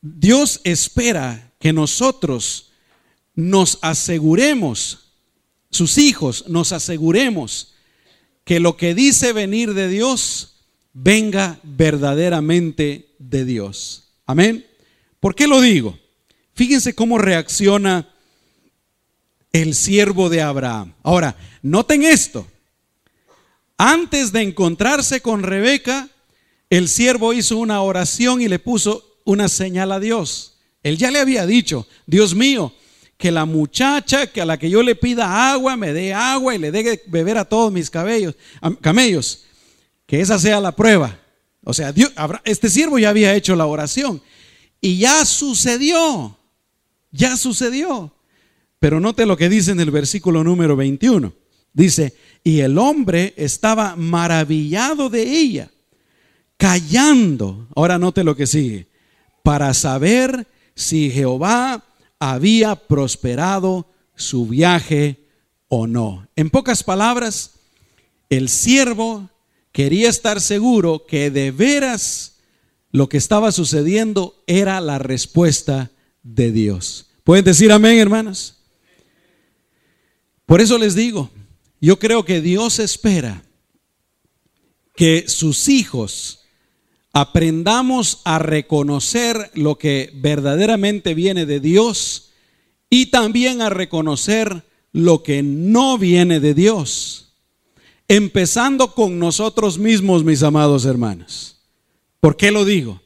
Dios 0.00 0.60
espera 0.64 1.52
que 1.58 1.72
nosotros 1.72 2.72
nos 3.34 3.78
aseguremos, 3.82 5.10
sus 5.70 5.98
hijos 5.98 6.44
nos 6.48 6.72
aseguremos 6.72 7.74
que 8.44 8.60
lo 8.60 8.76
que 8.76 8.94
dice 8.94 9.32
venir 9.32 9.74
de 9.74 9.88
Dios 9.88 10.56
venga 10.92 11.58
verdaderamente 11.62 13.14
de 13.18 13.44
Dios. 13.44 14.05
Amén. 14.26 14.66
¿Por 15.20 15.34
qué 15.34 15.46
lo 15.46 15.60
digo? 15.60 15.98
Fíjense 16.54 16.94
cómo 16.94 17.18
reacciona 17.18 18.08
el 19.52 19.74
siervo 19.74 20.28
de 20.28 20.42
Abraham. 20.42 20.94
Ahora, 21.02 21.36
noten 21.62 22.02
esto. 22.02 22.46
Antes 23.78 24.32
de 24.32 24.42
encontrarse 24.42 25.20
con 25.20 25.42
Rebeca, 25.42 26.08
el 26.70 26.88
siervo 26.88 27.32
hizo 27.32 27.56
una 27.58 27.80
oración 27.82 28.40
y 28.40 28.48
le 28.48 28.58
puso 28.58 29.18
una 29.24 29.48
señal 29.48 29.92
a 29.92 30.00
Dios. 30.00 30.58
Él 30.82 30.98
ya 30.98 31.10
le 31.10 31.20
había 31.20 31.46
dicho, 31.46 31.86
Dios 32.06 32.34
mío, 32.34 32.72
que 33.16 33.30
la 33.30 33.44
muchacha 33.44 34.26
que 34.26 34.40
a 34.40 34.44
la 34.44 34.58
que 34.58 34.70
yo 34.70 34.82
le 34.82 34.94
pida 34.94 35.50
agua 35.52 35.76
me 35.76 35.92
dé 35.92 36.12
agua 36.12 36.54
y 36.54 36.58
le 36.58 36.70
dé 36.70 37.02
beber 37.06 37.38
a 37.38 37.44
todos 37.44 37.72
mis 37.72 37.90
camellos, 37.90 39.44
que 40.06 40.20
esa 40.20 40.38
sea 40.38 40.60
la 40.60 40.72
prueba. 40.72 41.18
O 41.68 41.74
sea, 41.74 41.92
este 42.44 42.70
siervo 42.70 42.96
ya 42.96 43.08
había 43.08 43.34
hecho 43.34 43.56
la 43.56 43.66
oración 43.66 44.22
y 44.80 44.98
ya 44.98 45.24
sucedió, 45.24 46.38
ya 47.10 47.36
sucedió. 47.36 48.14
Pero 48.78 49.00
note 49.00 49.26
lo 49.26 49.36
que 49.36 49.48
dice 49.48 49.72
en 49.72 49.80
el 49.80 49.90
versículo 49.90 50.44
número 50.44 50.76
21. 50.76 51.32
Dice, 51.72 52.14
y 52.44 52.60
el 52.60 52.78
hombre 52.78 53.34
estaba 53.36 53.96
maravillado 53.96 55.10
de 55.10 55.22
ella, 55.24 55.72
callando. 56.56 57.66
Ahora 57.74 57.98
note 57.98 58.22
lo 58.22 58.36
que 58.36 58.46
sigue, 58.46 58.86
para 59.42 59.74
saber 59.74 60.46
si 60.76 61.10
Jehová 61.10 61.84
había 62.20 62.76
prosperado 62.76 63.90
su 64.14 64.46
viaje 64.46 65.26
o 65.66 65.88
no. 65.88 66.28
En 66.36 66.48
pocas 66.48 66.84
palabras, 66.84 67.54
el 68.30 68.48
siervo 68.48 69.30
quería 69.76 70.08
estar 70.08 70.40
seguro 70.40 71.04
que 71.06 71.30
de 71.30 71.50
veras 71.50 72.38
lo 72.92 73.10
que 73.10 73.18
estaba 73.18 73.52
sucediendo 73.52 74.42
era 74.46 74.80
la 74.80 74.98
respuesta 74.98 75.90
de 76.22 76.50
Dios. 76.50 77.10
¿Pueden 77.24 77.44
decir 77.44 77.70
amén, 77.70 77.98
hermanos? 77.98 78.56
Por 80.46 80.62
eso 80.62 80.78
les 80.78 80.94
digo, 80.94 81.28
yo 81.78 81.98
creo 81.98 82.24
que 82.24 82.40
Dios 82.40 82.78
espera 82.78 83.44
que 84.94 85.28
sus 85.28 85.68
hijos 85.68 86.46
aprendamos 87.12 88.22
a 88.24 88.38
reconocer 88.38 89.50
lo 89.52 89.76
que 89.76 90.10
verdaderamente 90.14 91.12
viene 91.12 91.44
de 91.44 91.60
Dios 91.60 92.30
y 92.88 93.10
también 93.10 93.60
a 93.60 93.68
reconocer 93.68 94.64
lo 94.92 95.22
que 95.22 95.42
no 95.42 95.98
viene 95.98 96.40
de 96.40 96.54
Dios. 96.54 97.25
Empezando 98.08 98.94
con 98.94 99.18
nosotros 99.18 99.78
mismos, 99.78 100.24
mis 100.24 100.42
amados 100.42 100.84
hermanos. 100.84 101.56
¿Por 102.20 102.36
qué 102.36 102.50
lo 102.50 102.64
digo? 102.64 103.00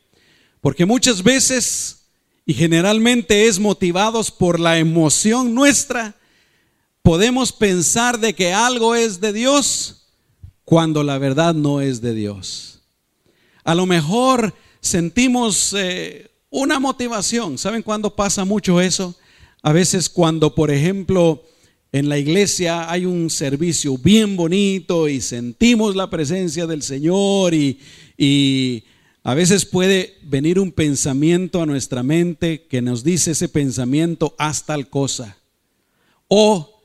Porque 0.61 0.85
muchas 0.87 1.23
veces 1.23 2.00
y 2.45 2.54
generalmente 2.54 3.47
es 3.47 3.59
motivados 3.59 4.30
por 4.30 4.59
la 4.59 4.78
emoción 4.78 5.54
nuestra 5.54 6.16
podemos 7.02 7.52
pensar 7.52 8.19
de 8.19 8.35
que 8.35 8.52
algo 8.52 8.95
es 8.95 9.21
de 9.21 9.33
Dios 9.33 10.09
cuando 10.64 11.02
la 11.02 11.19
verdad 11.19 11.54
no 11.54 11.80
es 11.80 12.00
de 12.00 12.14
Dios. 12.14 12.80
A 13.64 13.75
lo 13.75 13.87
mejor 13.87 14.54
sentimos 14.80 15.75
eh, 15.76 16.30
una 16.50 16.78
motivación. 16.78 17.59
¿Saben 17.59 17.83
cuándo 17.83 18.14
pasa 18.14 18.45
mucho 18.45 18.80
eso? 18.80 19.14
A 19.62 19.73
veces 19.73 20.09
cuando, 20.09 20.54
por 20.54 20.71
ejemplo, 20.71 21.42
en 21.92 22.09
la 22.09 22.18
iglesia 22.18 22.90
hay 22.90 23.04
un 23.04 23.30
servicio 23.30 23.99
bien 23.99 24.37
bonito 24.37 25.09
y 25.09 25.20
sentimos 25.20 25.97
la 25.97 26.09
presencia 26.09 26.66
del 26.66 26.82
Señor 26.82 27.52
y, 27.52 27.80
y 28.16 28.85
a 29.23 29.35
veces 29.35 29.66
puede 29.66 30.16
venir 30.23 30.59
un 30.59 30.73
pensamiento 30.73 31.61
a 31.61 31.66
nuestra 31.66 32.02
mente 32.02 32.66
que 32.66 32.80
nos 32.80 33.04
dice 33.04 33.32
ese 33.32 33.49
pensamiento, 33.49 34.35
haz 34.38 34.64
tal 34.64 34.88
cosa. 34.88 35.37
O 36.28 36.80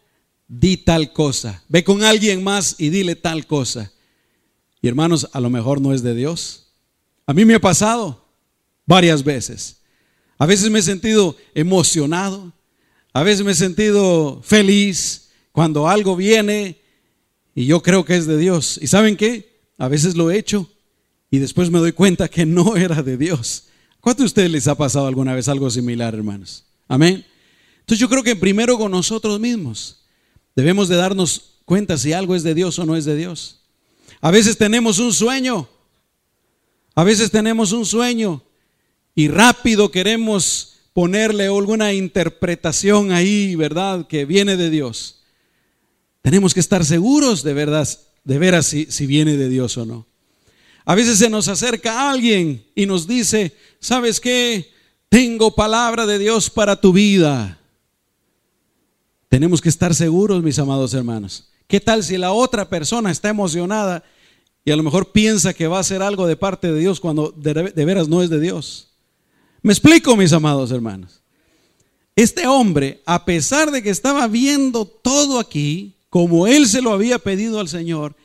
di 0.48 0.78
tal 0.78 1.14
cosa. 1.14 1.64
Ve 1.70 1.84
con 1.84 2.04
alguien 2.04 2.44
más 2.44 2.76
y 2.78 2.90
dile 2.90 3.16
tal 3.16 3.48
cosa. 3.48 3.92
Y 4.82 4.88
hermanos, 4.88 5.30
a 5.34 5.40
lo 5.40 5.50
mejor 5.50 5.82
no 5.82 5.94
es 5.94 6.04
de 6.04 6.14
Dios. 6.14 6.74
A 7.26 7.34
mí 7.34 7.46
me 7.46 7.56
ha 7.56 7.60
pasado 7.60 8.26
varias 8.86 9.24
veces. 9.24 9.82
A 10.38 10.46
veces 10.46 10.70
me 10.70 10.80
he 10.80 10.84
sentido 10.84 11.36
emocionado. 11.54 12.52
A 13.16 13.24
veces 13.24 13.46
me 13.46 13.54
he 13.54 13.56
sentido 13.56 14.42
feliz 14.44 15.30
cuando 15.54 15.88
algo 15.88 16.18
viene 16.18 16.82
y 17.56 17.66
yo 17.66 17.82
creo 17.82 18.04
que 18.04 18.18
es 18.18 18.28
de 18.28 18.38
Dios. 18.38 18.78
¿Y 18.82 18.88
saben 18.88 19.16
qué? 19.16 19.70
A 19.78 19.88
veces 19.88 20.18
lo 20.18 20.30
he 20.30 20.38
hecho 20.38 20.70
y 21.32 21.38
después 21.38 21.72
me 21.72 21.80
doy 21.80 21.94
cuenta 21.94 22.28
que 22.28 22.46
no 22.46 22.76
era 22.76 23.02
de 23.02 23.16
Dios. 23.16 23.68
¿Cuánto 24.02 24.24
de 24.24 24.28
ustedes 24.28 24.52
les 24.52 24.68
ha 24.68 24.76
pasado 24.76 25.08
alguna 25.08 25.34
vez 25.34 25.48
algo 25.48 25.70
similar, 25.70 26.14
hermanos? 26.14 26.66
Amén. 26.90 27.26
Entonces 27.80 28.00
yo 28.00 28.10
creo 28.10 28.22
que 28.22 28.36
primero 28.36 28.78
con 28.78 28.92
nosotros 28.92 29.40
mismos. 29.40 30.04
Debemos 30.54 30.90
de 30.90 30.98
darnos 30.98 31.62
cuenta 31.64 31.98
si 31.98 32.12
algo 32.12 32.36
es 32.36 32.44
de 32.44 32.54
Dios 32.54 32.78
o 32.80 32.86
no 32.86 32.98
es 32.98 33.06
de 33.06 33.16
Dios. 33.16 33.62
A 34.20 34.30
veces 34.30 34.58
tenemos 34.58 35.00
un 35.00 35.14
sueño, 35.14 35.70
a 36.94 37.06
veces 37.06 37.32
tenemos 37.32 37.72
un 37.72 37.86
sueño 37.86 38.44
y 39.16 39.30
rápido 39.30 39.90
queremos 39.90 40.75
ponerle 40.96 41.48
alguna 41.48 41.92
interpretación 41.92 43.12
ahí, 43.12 43.54
¿verdad? 43.56 44.08
Que 44.08 44.24
viene 44.24 44.56
de 44.56 44.70
Dios. 44.70 45.24
Tenemos 46.22 46.54
que 46.54 46.62
estar 46.62 46.86
seguros 46.86 47.44
de 47.44 47.54
verdad 47.54 47.86
de 48.24 48.40
veras 48.40 48.68
si, 48.68 48.86
si 48.86 49.06
viene 49.06 49.36
de 49.36 49.50
Dios 49.50 49.78
o 49.78 49.86
no. 49.86 50.08
A 50.86 50.96
veces 50.96 51.20
se 51.20 51.30
nos 51.30 51.50
acerca 51.50 52.10
alguien 52.10 52.66
y 52.76 52.86
nos 52.86 53.08
dice, 53.08 53.54
¿sabes 53.82 54.22
qué? 54.22 54.72
Tengo 55.10 55.54
palabra 55.54 56.06
de 56.06 56.18
Dios 56.18 56.50
para 56.50 56.80
tu 56.80 56.94
vida. 56.94 57.60
Tenemos 59.28 59.60
que 59.60 59.68
estar 59.68 59.94
seguros, 59.94 60.42
mis 60.42 60.60
amados 60.60 60.94
hermanos. 60.94 61.50
¿Qué 61.68 61.82
tal 61.82 62.06
si 62.06 62.18
la 62.18 62.32
otra 62.32 62.70
persona 62.70 63.12
está 63.12 63.28
emocionada 63.28 64.02
y 64.64 64.72
a 64.72 64.78
lo 64.78 64.84
mejor 64.84 65.12
piensa 65.12 65.54
que 65.54 65.68
va 65.68 65.76
a 65.76 65.82
hacer 65.82 66.02
algo 66.02 66.26
de 66.26 66.38
parte 66.38 66.72
de 66.72 66.80
Dios 66.80 67.02
cuando 67.02 67.32
de, 67.36 67.74
de 67.76 67.86
veras 67.86 68.08
no 68.08 68.24
es 68.24 68.30
de 68.30 68.40
Dios? 68.40 68.95
Me 69.66 69.74
explico, 69.74 70.16
mis 70.16 70.32
amados 70.32 70.70
hermanos. 70.70 71.24
Este 72.16 72.46
hombre, 72.46 73.02
a 73.04 73.26
pesar 73.26 73.72
de 73.72 73.82
que 73.82 73.90
estaba 73.90 74.28
viendo 74.28 74.86
todo 74.86 75.40
aquí, 75.40 75.96
como 76.12 76.46
él 76.46 76.68
se 76.68 76.84
lo 76.84 76.94
había 76.94 77.18
pedido 77.18 77.60
al 77.60 77.68
Señor, 77.68 78.16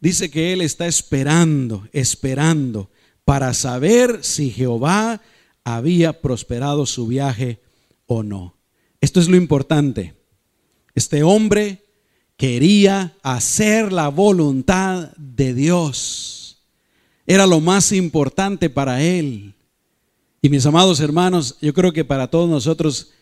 dice 0.00 0.30
que 0.30 0.52
él 0.52 0.60
está 0.60 0.86
esperando, 0.86 1.88
esperando 1.94 2.90
para 3.24 3.54
saber 3.54 4.18
si 4.20 4.50
Jehová 4.50 5.22
había 5.64 6.20
prosperado 6.20 6.84
su 6.84 7.06
viaje 7.06 7.62
o 8.04 8.22
no. 8.22 8.58
Esto 9.00 9.18
es 9.18 9.28
lo 9.28 9.38
importante. 9.38 10.14
Este 10.94 11.22
hombre 11.22 11.86
quería 12.36 13.16
hacer 13.22 13.94
la 13.94 14.08
voluntad 14.08 15.10
de 15.16 15.54
Dios. 15.54 16.60
Era 17.26 17.46
lo 17.46 17.60
más 17.60 17.92
importante 17.92 18.68
para 18.68 19.02
él. 19.02 19.54
Y 20.44 20.48
mis 20.48 20.66
amados 20.66 20.98
hermanos, 20.98 21.56
yo 21.60 21.72
creo 21.72 21.92
que 21.92 22.04
para 22.04 22.26
todos 22.26 22.50
nosotros 22.50 23.12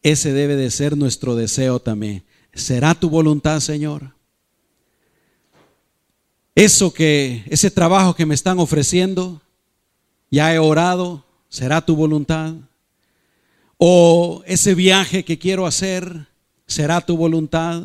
ese 0.00 0.32
debe 0.32 0.54
de 0.54 0.70
ser 0.70 0.96
nuestro 0.96 1.34
deseo 1.34 1.80
también. 1.80 2.22
¿Será 2.54 2.94
tu 2.94 3.10
voluntad, 3.10 3.58
Señor? 3.58 4.12
Eso 6.54 6.92
que, 6.92 7.42
ese 7.48 7.72
trabajo 7.72 8.14
que 8.14 8.26
me 8.26 8.34
están 8.36 8.60
ofreciendo, 8.60 9.42
ya 10.30 10.54
he 10.54 10.60
orado, 10.60 11.24
¿será 11.48 11.84
tu 11.84 11.96
voluntad? 11.96 12.54
O 13.76 14.44
ese 14.46 14.76
viaje 14.76 15.24
que 15.24 15.36
quiero 15.36 15.66
hacer, 15.66 16.28
¿será 16.64 17.00
tu 17.00 17.16
voluntad? 17.16 17.82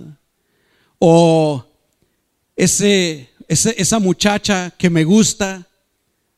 O 0.99 1.65
ese, 2.55 3.27
esa 3.47 3.97
muchacha 3.97 4.69
que 4.77 4.91
me 4.91 5.03
gusta, 5.03 5.67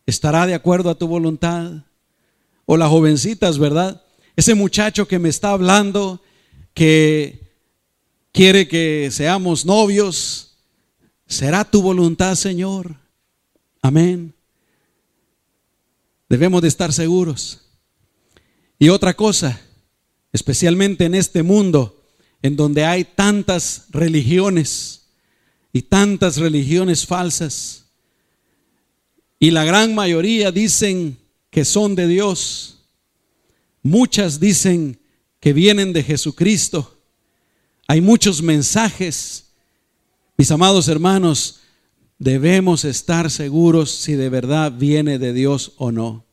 ¿estará 0.05 0.47
de 0.47 0.53
acuerdo 0.53 0.89
a 0.89 0.97
tu 0.97 1.05
voluntad? 1.05 1.84
O 2.65 2.77
las 2.77 2.89
jovencitas, 2.89 3.57
¿verdad? 3.57 4.03
Ese 4.35 4.55
muchacho 4.55 5.07
que 5.07 5.19
me 5.19 5.29
está 5.29 5.51
hablando, 5.51 6.21
que 6.73 7.53
quiere 8.31 8.67
que 8.67 9.09
seamos 9.11 9.65
novios, 9.65 10.57
¿será 11.27 11.63
tu 11.63 11.81
voluntad, 11.81 12.35
Señor? 12.35 12.95
Amén. 13.81 14.33
Debemos 16.27 16.61
de 16.61 16.67
estar 16.67 16.91
seguros. 16.91 17.61
Y 18.77 18.89
otra 18.89 19.13
cosa, 19.13 19.61
especialmente 20.33 21.05
en 21.05 21.15
este 21.15 21.43
mundo 21.43 22.03
en 22.41 22.55
donde 22.55 22.85
hay 22.85 23.05
tantas 23.05 23.85
religiones 23.89 25.07
y 25.73 25.81
tantas 25.81 26.37
religiones 26.37 27.05
falsas, 27.05 27.85
y 29.39 29.51
la 29.51 29.63
gran 29.63 29.95
mayoría 29.95 30.51
dicen 30.51 31.17
que 31.55 31.63
son 31.63 31.95
de 31.95 32.05
Dios, 32.09 32.75
Muchas 33.81 34.39
dicen 34.39 34.99
que 35.39 35.53
vienen 35.53 35.93
de 35.93 36.03
Jesucristo. 36.03 36.99
Hay 37.87 38.01
muchos 38.01 38.41
mensajes. 38.41 39.51
Mis 40.37 40.49
amados 40.49 40.87
hermanos, 40.87 41.59
debemos 42.17 42.83
estar 42.83 43.29
seguros 43.29 43.91
si 43.91 44.13
de 44.13 44.27
verdad 44.29 44.71
viene 44.71 45.19
de 45.19 45.33
Dios 45.33 45.73
o 45.77 45.91
no. 45.91 46.25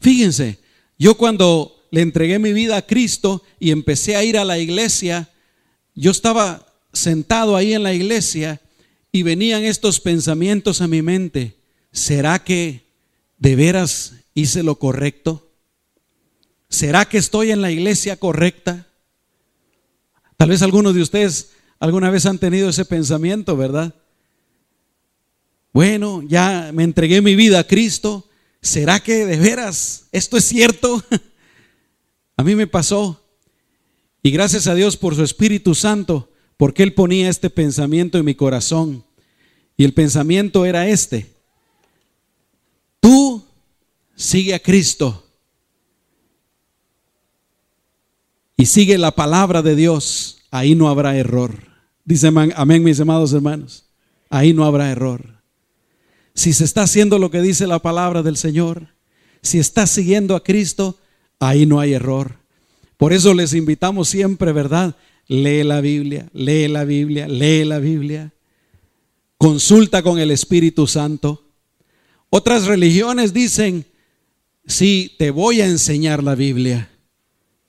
Fíjense, 0.00 0.60
yo 0.98 1.18
cuando 1.18 1.86
le 1.90 2.00
entregué 2.00 2.38
mi 2.38 2.54
vida 2.54 2.78
a 2.78 2.86
Cristo 2.86 3.44
y 3.60 3.70
empecé 3.70 4.16
a 4.16 4.24
ir 4.24 4.38
a 4.38 4.44
la 4.46 4.58
iglesia, 4.58 5.28
yo 5.94 6.10
estaba 6.10 6.74
sentado 6.94 7.54
ahí 7.54 7.74
en 7.74 7.82
la 7.82 7.92
iglesia 7.92 8.62
y 9.12 9.22
venían 9.22 9.62
estos 9.62 10.00
pensamientos 10.00 10.80
a 10.80 10.88
mi 10.88 11.02
mente. 11.02 11.58
¿Será 11.92 12.42
que 12.42 12.86
de 13.36 13.56
veras 13.56 14.14
hice 14.34 14.62
lo 14.62 14.78
correcto? 14.78 15.50
¿Será 16.68 17.04
que 17.04 17.18
estoy 17.18 17.50
en 17.50 17.60
la 17.60 17.70
iglesia 17.70 18.16
correcta? 18.16 18.86
Tal 20.36 20.48
vez 20.48 20.62
algunos 20.62 20.94
de 20.94 21.02
ustedes 21.02 21.50
alguna 21.78 22.10
vez 22.10 22.26
han 22.26 22.38
tenido 22.38 22.68
ese 22.68 22.84
pensamiento, 22.84 23.56
¿verdad? 23.56 23.94
Bueno, 25.72 26.22
ya 26.22 26.70
me 26.72 26.84
entregué 26.84 27.20
mi 27.20 27.34
vida 27.34 27.58
a 27.58 27.66
Cristo. 27.66 28.28
¿Será 28.60 29.00
que 29.00 29.26
de 29.26 29.36
veras 29.36 30.06
esto 30.12 30.36
es 30.36 30.44
cierto? 30.44 31.02
a 32.36 32.44
mí 32.44 32.54
me 32.54 32.66
pasó. 32.66 33.20
Y 34.22 34.30
gracias 34.30 34.66
a 34.66 34.74
Dios 34.74 34.96
por 34.96 35.16
su 35.16 35.24
Espíritu 35.24 35.74
Santo, 35.74 36.30
porque 36.56 36.82
Él 36.84 36.94
ponía 36.94 37.28
este 37.28 37.50
pensamiento 37.50 38.18
en 38.18 38.26
mi 38.26 38.34
corazón. 38.34 39.04
Y 39.76 39.84
el 39.84 39.94
pensamiento 39.94 40.64
era 40.64 40.86
este. 40.86 41.32
Tú 43.00 43.31
sigue 44.22 44.54
a 44.54 44.60
Cristo 44.60 45.24
y 48.56 48.66
sigue 48.66 48.96
la 48.96 49.10
palabra 49.10 49.62
de 49.62 49.74
Dios, 49.74 50.38
ahí 50.50 50.74
no 50.74 50.88
habrá 50.88 51.16
error. 51.16 51.56
Dice 52.04 52.28
amén, 52.28 52.84
mis 52.84 53.00
amados 53.00 53.32
hermanos. 53.32 53.86
Ahí 54.30 54.52
no 54.52 54.64
habrá 54.64 54.90
error. 54.90 55.42
Si 56.34 56.52
se 56.52 56.64
está 56.64 56.82
haciendo 56.82 57.18
lo 57.18 57.30
que 57.30 57.42
dice 57.42 57.66
la 57.66 57.80
palabra 57.80 58.22
del 58.22 58.36
Señor, 58.36 58.88
si 59.42 59.58
está 59.58 59.86
siguiendo 59.86 60.36
a 60.36 60.42
Cristo, 60.42 60.98
ahí 61.40 61.66
no 61.66 61.80
hay 61.80 61.92
error. 61.92 62.36
Por 62.96 63.12
eso 63.12 63.34
les 63.34 63.52
invitamos 63.52 64.08
siempre, 64.08 64.52
¿verdad? 64.52 64.94
Lee 65.26 65.64
la 65.64 65.80
Biblia, 65.80 66.28
lee 66.32 66.68
la 66.68 66.84
Biblia, 66.84 67.26
lee 67.26 67.64
la 67.64 67.80
Biblia. 67.80 68.32
Consulta 69.36 70.02
con 70.02 70.20
el 70.20 70.30
Espíritu 70.30 70.86
Santo. 70.86 71.44
Otras 72.30 72.64
religiones 72.66 73.34
dicen, 73.34 73.84
sí, 74.66 75.14
te 75.18 75.30
voy 75.30 75.60
a 75.60 75.66
enseñar 75.66 76.22
la 76.22 76.34
Biblia. 76.34 76.90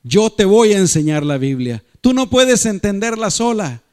Yo 0.03 0.29
te 0.29 0.45
voy 0.45 0.73
a 0.73 0.77
enseñar 0.77 1.25
la 1.25 1.37
Biblia. 1.37 1.83
Tú 2.01 2.13
no 2.13 2.29
puedes 2.29 2.65
entenderla 2.65 3.31
sola. 3.31 3.83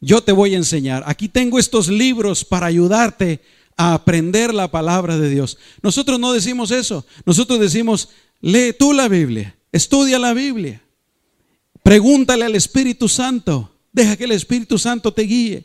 Yo 0.00 0.22
te 0.22 0.32
voy 0.32 0.54
a 0.54 0.58
enseñar. 0.58 1.02
Aquí 1.06 1.28
tengo 1.28 1.58
estos 1.58 1.88
libros 1.88 2.44
para 2.44 2.66
ayudarte 2.66 3.40
a 3.76 3.94
aprender 3.94 4.54
la 4.54 4.70
palabra 4.70 5.18
de 5.18 5.28
Dios. 5.28 5.58
Nosotros 5.82 6.18
no 6.18 6.32
decimos 6.32 6.70
eso. 6.70 7.04
Nosotros 7.26 7.60
decimos, 7.60 8.08
lee 8.40 8.74
tú 8.78 8.92
la 8.92 9.08
Biblia, 9.08 9.56
estudia 9.72 10.18
la 10.18 10.32
Biblia. 10.32 10.82
Pregúntale 11.82 12.44
al 12.44 12.54
Espíritu 12.54 13.08
Santo. 13.08 13.70
Deja 13.92 14.16
que 14.16 14.24
el 14.24 14.32
Espíritu 14.32 14.78
Santo 14.78 15.12
te 15.12 15.22
guíe. 15.22 15.64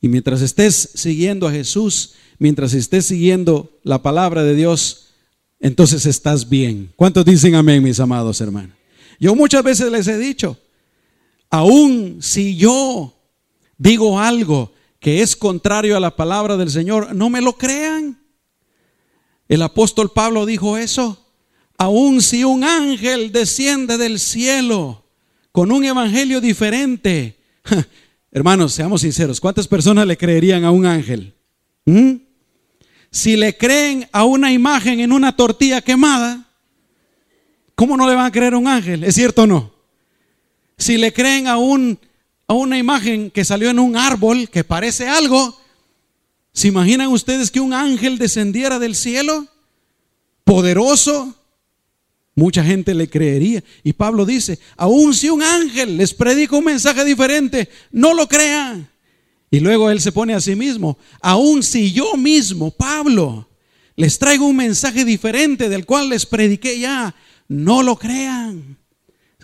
Y 0.00 0.08
mientras 0.08 0.40
estés 0.42 0.90
siguiendo 0.94 1.46
a 1.46 1.52
Jesús, 1.52 2.14
mientras 2.38 2.74
estés 2.74 3.06
siguiendo 3.06 3.78
la 3.82 4.02
palabra 4.02 4.42
de 4.42 4.54
Dios, 4.54 5.11
entonces 5.62 6.04
estás 6.06 6.48
bien. 6.48 6.92
¿Cuántos 6.96 7.24
dicen 7.24 7.54
amén, 7.54 7.82
mis 7.82 8.00
amados 8.00 8.40
hermanos? 8.40 8.76
Yo 9.18 9.36
muchas 9.36 9.62
veces 9.62 9.90
les 9.92 10.08
he 10.08 10.18
dicho, 10.18 10.58
aún 11.48 12.18
si 12.20 12.56
yo 12.56 13.14
digo 13.78 14.18
algo 14.18 14.72
que 14.98 15.22
es 15.22 15.36
contrario 15.36 15.96
a 15.96 16.00
la 16.00 16.16
palabra 16.16 16.56
del 16.56 16.68
Señor, 16.68 17.14
no 17.14 17.30
me 17.30 17.40
lo 17.40 17.56
crean. 17.56 18.20
El 19.48 19.62
apóstol 19.62 20.10
Pablo 20.10 20.46
dijo 20.46 20.76
eso. 20.76 21.30
Aún 21.78 22.22
si 22.22 22.42
un 22.42 22.64
ángel 22.64 23.30
desciende 23.30 23.98
del 23.98 24.18
cielo 24.18 25.04
con 25.52 25.70
un 25.70 25.84
evangelio 25.84 26.40
diferente, 26.40 27.38
hermanos, 28.32 28.72
seamos 28.72 29.02
sinceros, 29.02 29.40
¿cuántas 29.40 29.68
personas 29.68 30.08
le 30.08 30.16
creerían 30.16 30.64
a 30.64 30.72
un 30.72 30.86
ángel? 30.86 31.34
¿Mm? 31.84 32.31
Si 33.12 33.36
le 33.36 33.56
creen 33.56 34.08
a 34.10 34.24
una 34.24 34.52
imagen 34.52 34.98
en 34.98 35.12
una 35.12 35.36
tortilla 35.36 35.80
quemada, 35.80 36.48
¿Cómo 37.82 37.96
no 37.96 38.08
le 38.08 38.14
van 38.14 38.26
a 38.26 38.30
creer 38.30 38.54
a 38.54 38.58
un 38.58 38.68
ángel? 38.68 39.02
¿Es 39.02 39.16
cierto 39.16 39.42
o 39.42 39.46
no? 39.48 39.72
Si 40.78 40.98
le 40.98 41.12
creen 41.12 41.48
a, 41.48 41.58
un, 41.58 41.98
a 42.46 42.54
una 42.54 42.78
imagen 42.78 43.28
que 43.28 43.44
salió 43.44 43.70
en 43.70 43.80
un 43.80 43.96
árbol 43.96 44.48
que 44.50 44.62
parece 44.62 45.08
algo, 45.08 45.60
¿se 46.52 46.68
imaginan 46.68 47.08
ustedes 47.08 47.50
que 47.50 47.58
un 47.58 47.72
ángel 47.72 48.18
descendiera 48.18 48.78
del 48.78 48.94
cielo? 48.94 49.48
Poderoso. 50.44 51.34
Mucha 52.36 52.62
gente 52.62 52.94
le 52.94 53.08
creería. 53.08 53.64
Y 53.82 53.94
Pablo 53.94 54.24
dice, 54.24 54.60
aun 54.76 55.12
si 55.12 55.28
un 55.28 55.42
ángel 55.42 55.96
les 55.96 56.14
predica 56.14 56.54
un 56.54 56.64
mensaje 56.64 57.04
diferente, 57.04 57.68
no 57.90 58.14
lo 58.14 58.28
crean. 58.28 58.88
Y 59.52 59.60
luego 59.60 59.90
él 59.90 60.00
se 60.00 60.12
pone 60.12 60.32
a 60.32 60.40
sí 60.40 60.56
mismo, 60.56 60.96
aun 61.20 61.62
si 61.62 61.92
yo 61.92 62.16
mismo, 62.16 62.70
Pablo, 62.70 63.50
les 63.96 64.18
traigo 64.18 64.46
un 64.46 64.56
mensaje 64.56 65.04
diferente 65.04 65.68
del 65.68 65.84
cual 65.84 66.08
les 66.08 66.24
prediqué 66.24 66.80
ya, 66.80 67.14
no 67.48 67.82
lo 67.82 67.96
crean. 67.96 68.78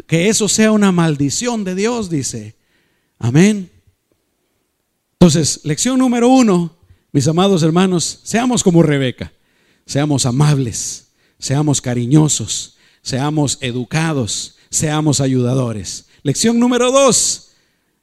Que 0.06 0.30
eso 0.30 0.48
sea 0.48 0.72
una 0.72 0.92
maldición 0.92 1.62
de 1.62 1.74
Dios, 1.74 2.08
dice. 2.08 2.56
Amén. 3.18 3.70
Entonces, 5.20 5.60
lección 5.64 5.98
número 5.98 6.28
uno, 6.28 6.74
mis 7.12 7.28
amados 7.28 7.62
hermanos, 7.62 8.20
seamos 8.22 8.62
como 8.62 8.82
Rebeca, 8.82 9.30
seamos 9.84 10.24
amables, 10.24 11.08
seamos 11.38 11.82
cariñosos, 11.82 12.78
seamos 13.02 13.58
educados, 13.60 14.56
seamos 14.70 15.20
ayudadores. 15.20 16.06
Lección 16.22 16.58
número 16.58 16.90
dos, 16.92 17.50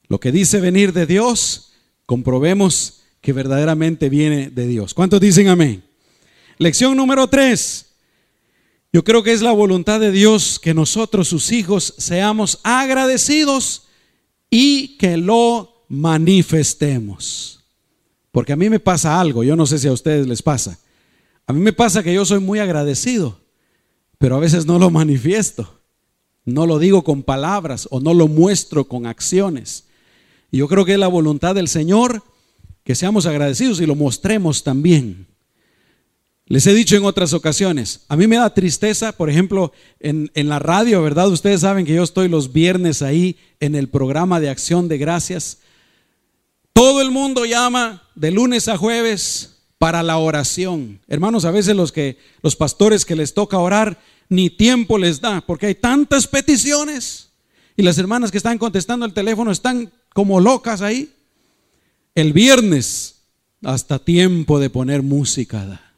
lo 0.07 0.19
que 0.19 0.31
dice 0.31 0.59
venir 0.59 0.93
de 0.93 1.07
Dios, 1.07 1.64
comprobemos 2.05 3.01
que 3.21 3.33
verdaderamente 3.33 4.09
viene 4.09 4.49
de 4.49 4.67
Dios. 4.67 4.93
¿Cuántos 4.93 5.19
dicen 5.19 5.47
amén? 5.47 5.83
Lección 6.57 6.95
número 6.95 7.27
tres, 7.27 7.85
yo 8.93 9.03
creo 9.03 9.23
que 9.23 9.33
es 9.33 9.41
la 9.41 9.51
voluntad 9.51 9.99
de 9.99 10.11
Dios 10.11 10.57
que 10.57 10.73
nosotros, 10.73 11.27
sus 11.27 11.51
hijos, 11.51 11.95
seamos 11.97 12.59
agradecidos 12.63 13.87
y 14.49 14.97
que 14.97 15.17
lo 15.17 15.85
manifestemos. 15.89 17.63
Porque 18.31 18.53
a 18.53 18.55
mí 18.55 18.69
me 18.69 18.79
pasa 18.79 19.19
algo, 19.19 19.43
yo 19.43 19.55
no 19.55 19.65
sé 19.65 19.79
si 19.79 19.87
a 19.87 19.91
ustedes 19.91 20.27
les 20.27 20.41
pasa. 20.41 20.79
A 21.47 21.53
mí 21.53 21.59
me 21.59 21.73
pasa 21.73 22.03
que 22.03 22.13
yo 22.13 22.25
soy 22.25 22.39
muy 22.39 22.59
agradecido, 22.59 23.39
pero 24.17 24.35
a 24.35 24.39
veces 24.39 24.65
no 24.65 24.79
lo 24.79 24.89
manifiesto. 24.89 25.81
No 26.45 26.65
lo 26.65 26.79
digo 26.79 27.03
con 27.03 27.23
palabras 27.23 27.87
o 27.91 27.99
no 27.99 28.13
lo 28.13 28.27
muestro 28.27 28.87
con 28.87 29.07
acciones. 29.07 29.84
Y 30.51 30.57
yo 30.57 30.67
creo 30.67 30.85
que 30.85 30.93
es 30.93 30.99
la 30.99 31.07
voluntad 31.07 31.55
del 31.55 31.67
Señor 31.67 32.23
que 32.83 32.95
seamos 32.95 33.25
agradecidos 33.25 33.81
y 33.81 33.85
lo 33.85 33.95
mostremos 33.95 34.63
también. 34.63 35.27
Les 36.47 36.67
he 36.67 36.75
dicho 36.75 36.95
en 36.95 37.05
otras 37.05 37.33
ocasiones, 37.33 38.05
a 38.07 38.15
mí 38.15 38.27
me 38.27 38.35
da 38.35 38.53
tristeza, 38.53 39.11
por 39.13 39.31
ejemplo, 39.31 39.73
en, 39.99 40.29
la 40.35 40.59
radio, 40.59 41.01
¿verdad? 41.01 41.27
Ustedes 41.29 41.61
saben 41.61 41.85
que 41.85 41.95
yo 41.95 42.03
estoy 42.03 42.27
los 42.27 42.53
viernes 42.53 43.01
ahí 43.01 43.37
en 43.59 43.73
el 43.73 43.89
programa 43.89 44.39
de 44.39 44.49
acción 44.49 44.87
de 44.87 44.99
gracias. 44.99 45.57
Todo 46.71 47.01
el 47.01 47.09
mundo 47.09 47.45
llama 47.45 48.03
de 48.13 48.29
lunes 48.29 48.67
a 48.67 48.77
jueves 48.77 49.63
para 49.79 50.03
la 50.03 50.17
oración. 50.17 50.99
Hermanos, 51.07 51.45
a 51.45 51.51
veces 51.51 51.75
los 51.75 51.91
que 51.91 52.19
los 52.43 52.55
pastores 52.55 53.05
que 53.05 53.15
les 53.15 53.33
toca 53.33 53.57
orar 53.57 53.99
ni 54.29 54.51
tiempo 54.51 54.99
les 54.99 55.19
da, 55.21 55.41
porque 55.41 55.65
hay 55.65 55.75
tantas 55.75 56.27
peticiones 56.27 57.31
y 57.75 57.81
las 57.81 57.97
hermanas 57.97 58.29
que 58.29 58.37
están 58.37 58.59
contestando 58.59 59.07
el 59.07 59.13
teléfono 59.13 59.51
están 59.51 59.91
como 60.15 60.39
locas 60.39 60.81
ahí. 60.81 61.11
El 62.15 62.31
viernes 62.31 63.15
hasta 63.61 63.99
tiempo 63.99 64.59
de 64.61 64.69
poner 64.69 65.03
música. 65.03 65.91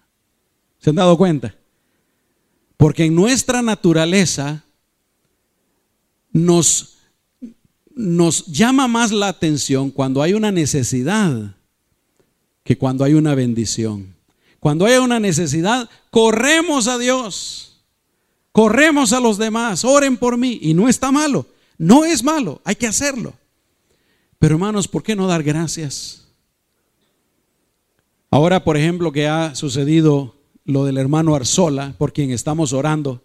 ¿Se 0.80 0.89
han 0.89 0.95
dado 0.95 1.15
cuenta? 1.19 1.53
Porque 2.77 3.06
en 3.06 3.13
nuestra 3.13 3.62
naturaleza 3.62 4.63
nos, 6.32 6.97
nos 7.93 8.47
llama 8.47 8.88
más 8.88 9.12
la 9.12 9.27
atención 9.27 9.91
cuando 9.91 10.23
hay 10.23 10.34
una 10.34 10.51
necesidad 10.51 11.56
que 12.63 12.75
cuando 12.75 13.03
hay 13.03 13.13
una 13.13 13.36
bendición. 13.36 14.15
Cuando 14.60 14.88
hay 14.88 14.97
una 14.97 15.19
necesidad, 15.19 15.91
corremos 16.10 16.88
a 16.88 16.97
Dios, 16.97 17.84
corremos 18.51 19.13
a 19.13 19.19
los 19.19 19.38
demás, 19.38 19.86
oren 19.86 20.17
por 20.17 20.38
mí. 20.38 20.58
Y 20.60 20.73
no 20.73 20.89
está 20.89 21.12
malo, 21.12 21.45
no 21.77 22.03
es 22.03 22.23
malo, 22.23 22.62
hay 22.63 22.75
que 22.75 22.88
hacerlo. 22.88 23.36
Pero 24.39 24.56
hermanos, 24.56 24.88
¿por 24.88 25.04
qué 25.04 25.15
no 25.15 25.28
dar 25.28 25.43
gracias? 25.43 26.28
Ahora, 28.30 28.63
por 28.63 28.78
ejemplo, 28.78 29.12
que 29.12 29.28
ha 29.28 29.56
sucedido 29.56 30.36
lo 30.65 30.86
del 30.86 30.97
hermano 30.97 31.34
Arzola, 31.34 31.95
por 31.97 32.13
quien 32.13 32.32
estamos 32.32 32.73
orando, 32.73 33.23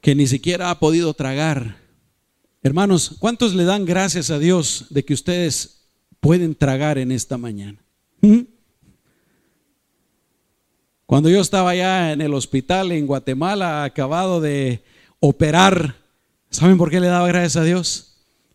que 0.00 0.14
ni 0.14 0.26
siquiera 0.26 0.70
ha 0.70 0.78
podido 0.78 1.14
tragar. 1.14 1.76
Hermanos, 2.62 3.16
¿cuántos 3.18 3.54
le 3.54 3.64
dan 3.64 3.84
gracias 3.84 4.30
a 4.30 4.38
Dios 4.38 4.86
de 4.90 5.04
que 5.04 5.14
ustedes 5.14 5.86
pueden 6.20 6.54
tragar 6.54 6.98
en 6.98 7.12
esta 7.12 7.38
mañana? 7.38 7.78
¿Mm? 8.20 8.40
Cuando 11.06 11.30
yo 11.30 11.40
estaba 11.40 11.70
allá 11.70 12.12
en 12.12 12.20
el 12.20 12.34
hospital 12.34 12.92
en 12.92 13.06
Guatemala, 13.06 13.84
acabado 13.84 14.40
de 14.40 14.82
operar, 15.20 15.96
¿saben 16.50 16.76
por 16.76 16.90
qué 16.90 17.00
le 17.00 17.06
daba 17.06 17.28
gracias 17.28 17.56
a 17.56 17.64
Dios? 17.64 18.07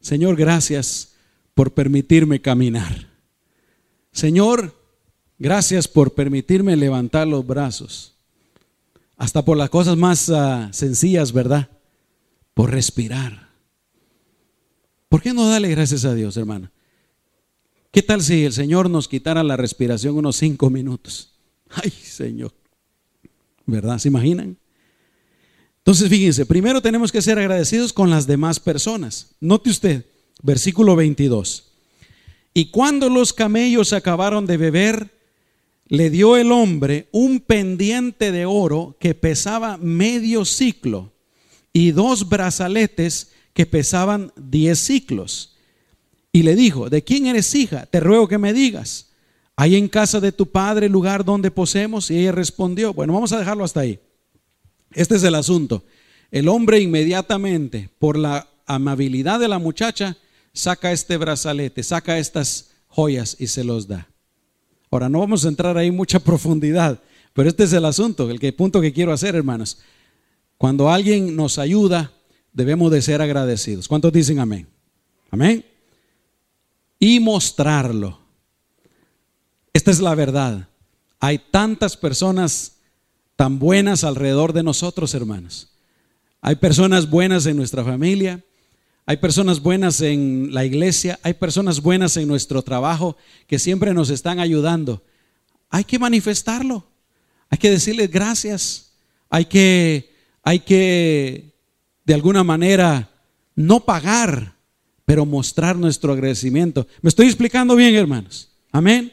Señor, 0.03 0.35
gracias 0.35 1.15
por 1.55 1.73
permitirme 1.73 2.39
caminar. 2.39 3.07
Señor, 4.11 4.75
Gracias 5.43 5.89
por 5.89 6.13
permitirme 6.13 6.77
levantar 6.77 7.27
los 7.27 7.45
brazos. 7.45 8.13
Hasta 9.17 9.43
por 9.43 9.57
las 9.57 9.69
cosas 9.69 9.97
más 9.97 10.29
ah, 10.29 10.69
sencillas, 10.71 11.33
¿verdad? 11.33 11.69
Por 12.53 12.71
respirar. 12.71 13.49
¿Por 15.09 15.21
qué 15.21 15.33
no 15.33 15.49
darle 15.49 15.67
gracias 15.69 16.05
a 16.05 16.13
Dios, 16.13 16.37
hermano? 16.37 16.71
¿Qué 17.91 18.01
tal 18.01 18.21
si 18.21 18.45
el 18.45 18.53
Señor 18.53 18.89
nos 18.89 19.09
quitara 19.09 19.43
la 19.43 19.57
respiración 19.57 20.15
unos 20.15 20.37
cinco 20.37 20.69
minutos? 20.69 21.33
Ay, 21.69 21.91
Señor. 21.91 22.53
¿Verdad? 23.65 23.99
¿Se 23.99 24.07
imaginan? 24.07 24.57
Entonces, 25.85 26.09
fíjense, 26.09 26.45
primero 26.45 26.81
tenemos 26.81 27.11
que 27.11 27.21
ser 27.21 27.37
agradecidos 27.37 27.91
con 27.91 28.09
las 28.09 28.25
demás 28.25 28.57
personas. 28.57 29.31
Note 29.41 29.69
usted, 29.69 30.05
versículo 30.41 30.95
22. 30.95 31.71
Y 32.53 32.67
cuando 32.67 33.09
los 33.09 33.33
camellos 33.33 33.91
acabaron 33.91 34.45
de 34.45 34.55
beber, 34.55 35.09
le 35.87 36.09
dio 36.09 36.37
el 36.37 36.53
hombre 36.53 37.09
un 37.11 37.41
pendiente 37.41 38.31
de 38.31 38.45
oro 38.45 38.95
que 38.97 39.13
pesaba 39.13 39.77
medio 39.77 40.45
ciclo 40.45 41.11
y 41.73 41.91
dos 41.91 42.29
brazaletes 42.29 43.31
que 43.53 43.65
pesaban 43.65 44.31
diez 44.37 44.79
ciclos. 44.79 45.57
Y 46.31 46.43
le 46.43 46.55
dijo, 46.55 46.89
¿de 46.89 47.03
quién 47.03 47.27
eres 47.27 47.53
hija? 47.55 47.87
Te 47.87 47.99
ruego 47.99 48.29
que 48.29 48.37
me 48.37 48.53
digas. 48.53 49.09
¿Hay 49.57 49.75
en 49.75 49.89
casa 49.89 50.21
de 50.21 50.31
tu 50.31 50.47
padre 50.47 50.87
lugar 50.87 51.25
donde 51.25 51.51
posemos? 51.51 52.09
Y 52.09 52.19
ella 52.19 52.31
respondió, 52.31 52.93
bueno, 52.93 53.13
vamos 53.13 53.33
a 53.33 53.39
dejarlo 53.39 53.65
hasta 53.65 53.81
ahí. 53.81 53.99
Este 54.95 55.15
es 55.15 55.23
el 55.23 55.35
asunto. 55.35 55.83
El 56.31 56.47
hombre 56.47 56.79
inmediatamente, 56.79 57.89
por 57.99 58.17
la 58.17 58.47
amabilidad 58.65 59.39
de 59.39 59.47
la 59.47 59.59
muchacha, 59.59 60.17
saca 60.53 60.91
este 60.91 61.17
brazalete, 61.17 61.83
saca 61.83 62.17
estas 62.17 62.71
joyas 62.87 63.35
y 63.39 63.47
se 63.47 63.63
los 63.63 63.87
da. 63.87 64.07
Ahora, 64.89 65.09
no 65.09 65.19
vamos 65.19 65.45
a 65.45 65.49
entrar 65.49 65.77
ahí 65.77 65.87
en 65.87 65.95
mucha 65.95 66.19
profundidad, 66.23 67.01
pero 67.33 67.49
este 67.49 67.63
es 67.63 67.73
el 67.73 67.85
asunto, 67.85 68.29
el 68.29 68.53
punto 68.53 68.81
que 68.81 68.93
quiero 68.93 69.11
hacer, 69.11 69.35
hermanos. 69.35 69.79
Cuando 70.57 70.89
alguien 70.89 71.35
nos 71.35 71.57
ayuda, 71.57 72.11
debemos 72.53 72.91
de 72.91 73.01
ser 73.01 73.21
agradecidos. 73.21 73.87
¿Cuántos 73.87 74.13
dicen 74.13 74.39
amén? 74.39 74.67
Amén. 75.31 75.65
Y 76.99 77.19
mostrarlo. 77.19 78.19
Esta 79.73 79.91
es 79.91 79.99
la 79.99 80.13
verdad. 80.15 80.69
Hay 81.19 81.39
tantas 81.39 81.97
personas 81.97 82.72
tan 83.35 83.59
buenas 83.59 84.03
alrededor 84.03 84.53
de 84.53 84.63
nosotros, 84.63 85.13
hermanos. 85.13 85.69
Hay 86.41 86.55
personas 86.55 87.09
buenas 87.09 87.45
en 87.45 87.57
nuestra 87.57 87.83
familia, 87.83 88.43
hay 89.05 89.17
personas 89.17 89.61
buenas 89.61 90.01
en 90.01 90.53
la 90.53 90.65
iglesia, 90.65 91.19
hay 91.23 91.33
personas 91.33 91.81
buenas 91.81 92.15
en 92.17 92.27
nuestro 92.27 92.61
trabajo 92.61 93.17
que 93.47 93.59
siempre 93.59 93.93
nos 93.93 94.09
están 94.09 94.39
ayudando. 94.39 95.03
Hay 95.69 95.83
que 95.83 95.99
manifestarlo. 95.99 96.85
Hay 97.49 97.57
que 97.57 97.69
decirles 97.69 98.09
gracias. 98.09 98.93
Hay 99.29 99.45
que 99.45 100.13
hay 100.43 100.59
que 100.59 101.53
de 102.05 102.13
alguna 102.13 102.43
manera 102.43 103.09
no 103.55 103.79
pagar, 103.81 104.55
pero 105.05 105.25
mostrar 105.25 105.75
nuestro 105.75 106.13
agradecimiento. 106.13 106.87
¿Me 107.01 107.09
estoy 107.09 107.27
explicando 107.27 107.75
bien, 107.75 107.95
hermanos? 107.95 108.51
Amén. 108.71 109.11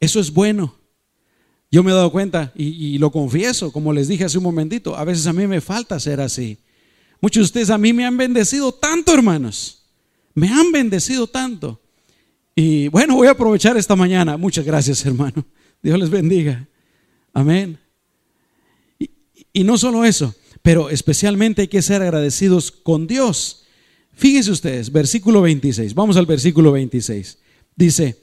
Eso 0.00 0.20
es 0.20 0.32
bueno. 0.32 0.74
Yo 1.72 1.82
me 1.82 1.90
he 1.90 1.94
dado 1.94 2.12
cuenta 2.12 2.52
y, 2.54 2.98
lo 2.98 3.10
confieso, 3.10 3.72
como 3.72 3.94
les 3.94 4.06
dije 4.06 4.26
hace 4.26 4.36
un 4.36 4.44
momentito, 4.44 4.94
a 4.94 5.04
veces 5.04 5.26
a 5.26 5.32
mí 5.32 5.46
me 5.46 5.62
falta 5.62 5.98
ser 5.98 6.20
así. 6.20 6.58
Muchos 7.18 7.40
de 7.40 7.44
ustedes 7.44 7.70
a 7.70 7.78
mí 7.78 7.94
me 7.94 8.04
han 8.04 8.18
bendecido 8.18 8.72
tanto, 8.72 9.14
hermanos. 9.14 9.82
Me 10.34 10.48
han 10.48 10.70
bendecido 10.70 11.26
tanto. 11.26 11.80
Y 12.54 12.88
bueno, 12.88 13.14
voy 13.14 13.28
a 13.28 13.30
aprovechar 13.30 13.78
esta 13.78 13.96
mañana. 13.96 14.36
Muchas 14.36 14.66
gracias, 14.66 15.06
hermano. 15.06 15.46
Dios 15.82 15.98
les 15.98 16.10
bendiga. 16.10 16.68
Amén. 17.32 17.78
Y, 18.98 19.10
y, 19.54 19.64
no 19.64 19.78
solo 19.78 20.04
eso, 20.04 20.34
pero 20.60 20.90
especialmente 20.90 21.62
hay 21.62 21.68
que 21.68 21.80
ser 21.80 22.02
agradecidos 22.02 22.70
con 22.70 23.06
Dios. 23.06 23.64
Fíjense 24.12 24.50
ustedes, 24.50 24.92
versículo 24.92 25.40
26. 25.40 25.94
Vamos 25.94 26.18
al 26.18 26.26
versículo 26.26 26.72
26. 26.72 27.38
Dice, 27.74 28.18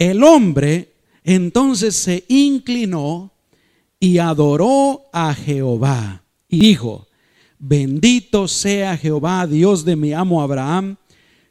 el 0.00 0.24
hombre 0.24 0.97
entonces 1.34 1.94
se 1.94 2.24
inclinó 2.28 3.30
y 4.00 4.16
adoró 4.16 5.02
a 5.12 5.34
Jehová 5.34 6.22
y 6.48 6.60
dijo, 6.60 7.06
Bendito 7.58 8.48
sea 8.48 8.96
Jehová, 8.96 9.46
Dios 9.46 9.84
de 9.84 9.94
mi 9.94 10.14
amo 10.14 10.40
Abraham, 10.40 10.96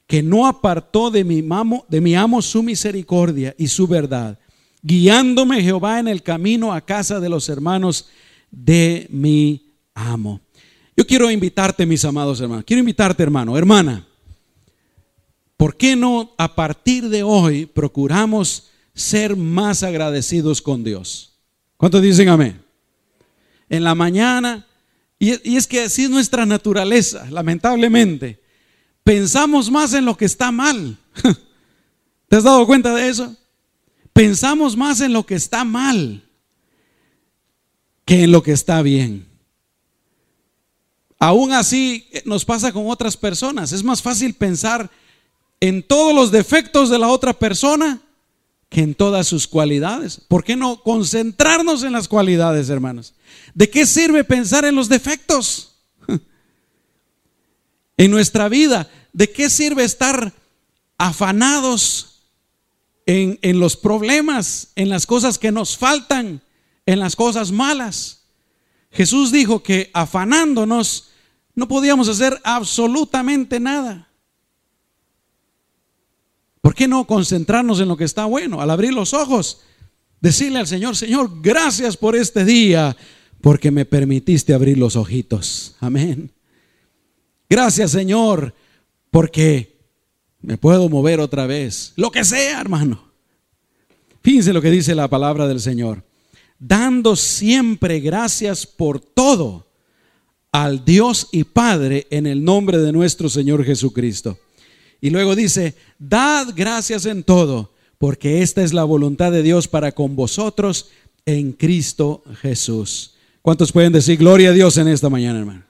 que 0.07 0.23
no 0.23 0.47
apartó 0.47 1.11
de 1.11 1.23
mi, 1.23 1.45
amo, 1.51 1.85
de 1.89 2.01
mi 2.01 2.15
amo 2.15 2.41
su 2.41 2.63
misericordia 2.63 3.53
y 3.57 3.67
su 3.67 3.87
verdad, 3.87 4.39
guiándome 4.81 5.61
Jehová 5.61 5.99
en 5.99 6.07
el 6.07 6.23
camino 6.23 6.73
a 6.73 6.81
casa 6.81 7.19
de 7.19 7.29
los 7.29 7.47
hermanos 7.47 8.07
de 8.49 9.05
mi 9.11 9.73
amo. 9.93 10.39
Yo 10.95 11.05
quiero 11.05 11.29
invitarte, 11.29 11.85
mis 11.85 12.03
amados 12.03 12.41
hermanos, 12.41 12.63
quiero 12.65 12.79
invitarte, 12.79 13.21
hermano, 13.21 13.55
hermana, 13.55 14.07
¿por 15.55 15.77
qué 15.77 15.95
no 15.95 16.31
a 16.37 16.55
partir 16.55 17.09
de 17.09 17.21
hoy 17.21 17.67
procuramos 17.67 18.69
ser 18.97 19.35
más 19.35 19.83
agradecidos 19.83 20.61
con 20.61 20.83
Dios? 20.83 21.37
¿Cuántos 21.77 22.01
dicen 22.01 22.27
amén? 22.27 22.61
En 23.69 23.83
la 23.83 23.93
mañana, 23.95 24.65
y, 25.19 25.55
es 25.55 25.67
que 25.67 25.83
así 25.83 26.05
es 26.05 26.09
nuestra 26.09 26.45
naturaleza, 26.45 27.27
lamentablemente. 27.29 28.41
Pensamos 29.03 29.69
más 29.69 29.93
en 29.93 30.03
lo 30.03 30.17
que 30.17 30.25
está 30.25 30.51
mal. 30.51 30.97
¿Te 32.27 32.35
has 32.35 32.43
dado 32.43 32.65
cuenta 32.65 32.93
de 32.95 33.07
eso? 33.07 33.35
Pensamos 34.13 34.75
más 34.75 34.99
en 35.01 35.13
lo 35.13 35.25
que 35.25 35.35
está 35.35 35.63
mal 35.63 36.23
que 38.03 38.23
en 38.23 38.31
lo 38.31 38.41
que 38.41 38.53
está 38.53 38.81
bien. 38.81 39.27
Aún 41.19 41.51
así 41.51 42.07
eh, 42.11 42.23
nos 42.25 42.45
pasa 42.45 42.71
con 42.71 42.89
otras 42.89 43.15
personas. 43.15 43.73
Es 43.73 43.83
más 43.83 44.01
fácil 44.01 44.33
pensar 44.33 44.89
en 45.59 45.83
todos 45.83 46.15
los 46.15 46.31
defectos 46.31 46.89
de 46.89 46.97
la 46.97 47.09
otra 47.09 47.33
persona 47.33 48.01
que 48.69 48.81
en 48.81 48.95
todas 48.95 49.27
sus 49.27 49.47
cualidades. 49.47 50.21
¿Por 50.27 50.43
qué 50.43 50.55
no 50.55 50.81
concentrarnos 50.83 51.83
en 51.83 51.93
las 51.93 52.07
cualidades, 52.07 52.69
hermanos? 52.69 53.13
¿De 53.53 53.69
qué 53.69 53.85
sirve 53.85 54.23
pensar 54.23 54.65
en 54.65 54.75
los 54.75 54.89
defectos? 54.89 55.75
En 57.99 58.11
nuestra 58.11 58.47
vida, 58.47 58.87
¿de 59.11 59.31
qué 59.31 59.49
sirve 59.49 59.83
estar 59.83 60.31
afanados 60.99 62.21
en, 63.07 63.39
en 63.41 63.59
los 63.59 63.75
problemas, 63.75 64.67
en 64.75 64.89
las 64.89 65.07
cosas 65.07 65.39
que 65.39 65.51
nos 65.51 65.75
faltan, 65.75 66.43
en 66.85 66.99
las 66.99 67.15
cosas 67.15 67.51
malas? 67.51 68.25
Jesús 68.91 69.31
dijo 69.31 69.63
que 69.63 69.89
afanándonos 69.95 71.09
no 71.55 71.67
podíamos 71.67 72.07
hacer 72.07 72.39
absolutamente 72.43 73.59
nada. 73.59 74.06
¿Por 76.67 76.75
qué 76.75 76.85
no 76.85 77.07
concentrarnos 77.07 77.79
en 77.79 77.87
lo 77.87 77.95
que 77.95 78.03
está 78.03 78.25
bueno? 78.25 78.59
Al 78.59 78.69
abrir 78.69 78.93
los 78.93 79.13
ojos, 79.13 79.61
decirle 80.19 80.59
al 80.59 80.67
Señor, 80.67 80.97
Señor, 80.97 81.41
gracias 81.41 81.95
por 81.95 82.13
este 82.13 82.43
día, 82.43 82.97
porque 83.39 83.71
me 83.71 83.85
permitiste 83.85 84.53
abrir 84.53 84.77
los 84.77 84.97
ojitos. 84.97 85.77
Amén. 85.79 86.29
Gracias, 87.49 87.91
Señor, 87.91 88.53
porque 89.11 89.79
me 90.41 90.57
puedo 90.57 90.89
mover 90.89 91.21
otra 91.21 91.47
vez. 91.47 91.93
Lo 91.95 92.11
que 92.11 92.25
sea, 92.25 92.59
hermano. 92.59 93.13
Fíjense 94.21 94.51
lo 94.51 94.61
que 94.61 94.69
dice 94.69 94.93
la 94.93 95.07
palabra 95.07 95.47
del 95.47 95.61
Señor. 95.61 96.03
Dando 96.59 97.15
siempre 97.15 98.01
gracias 98.01 98.67
por 98.67 98.99
todo 98.99 99.69
al 100.51 100.83
Dios 100.83 101.29
y 101.31 101.45
Padre 101.45 102.07
en 102.09 102.27
el 102.27 102.43
nombre 102.43 102.77
de 102.77 102.91
nuestro 102.91 103.29
Señor 103.29 103.63
Jesucristo. 103.63 104.37
Y 105.01 105.09
luego 105.09 105.35
dice, 105.35 105.75
dad 105.99 106.49
gracias 106.55 107.05
en 107.05 107.23
todo, 107.23 107.73
porque 107.97 108.41
esta 108.41 108.63
es 108.63 108.73
la 108.73 108.83
voluntad 108.83 109.31
de 109.31 109.43
Dios 109.43 109.67
para 109.67 109.91
con 109.91 110.15
vosotros 110.15 110.89
en 111.25 111.51
Cristo 111.51 112.23
Jesús. 112.41 113.15
¿Cuántos 113.41 113.71
pueden 113.71 113.93
decir 113.93 114.17
gloria 114.17 114.49
a 114.49 114.53
Dios 114.53 114.77
en 114.77 114.87
esta 114.87 115.09
mañana, 115.09 115.39
hermano? 115.39 115.63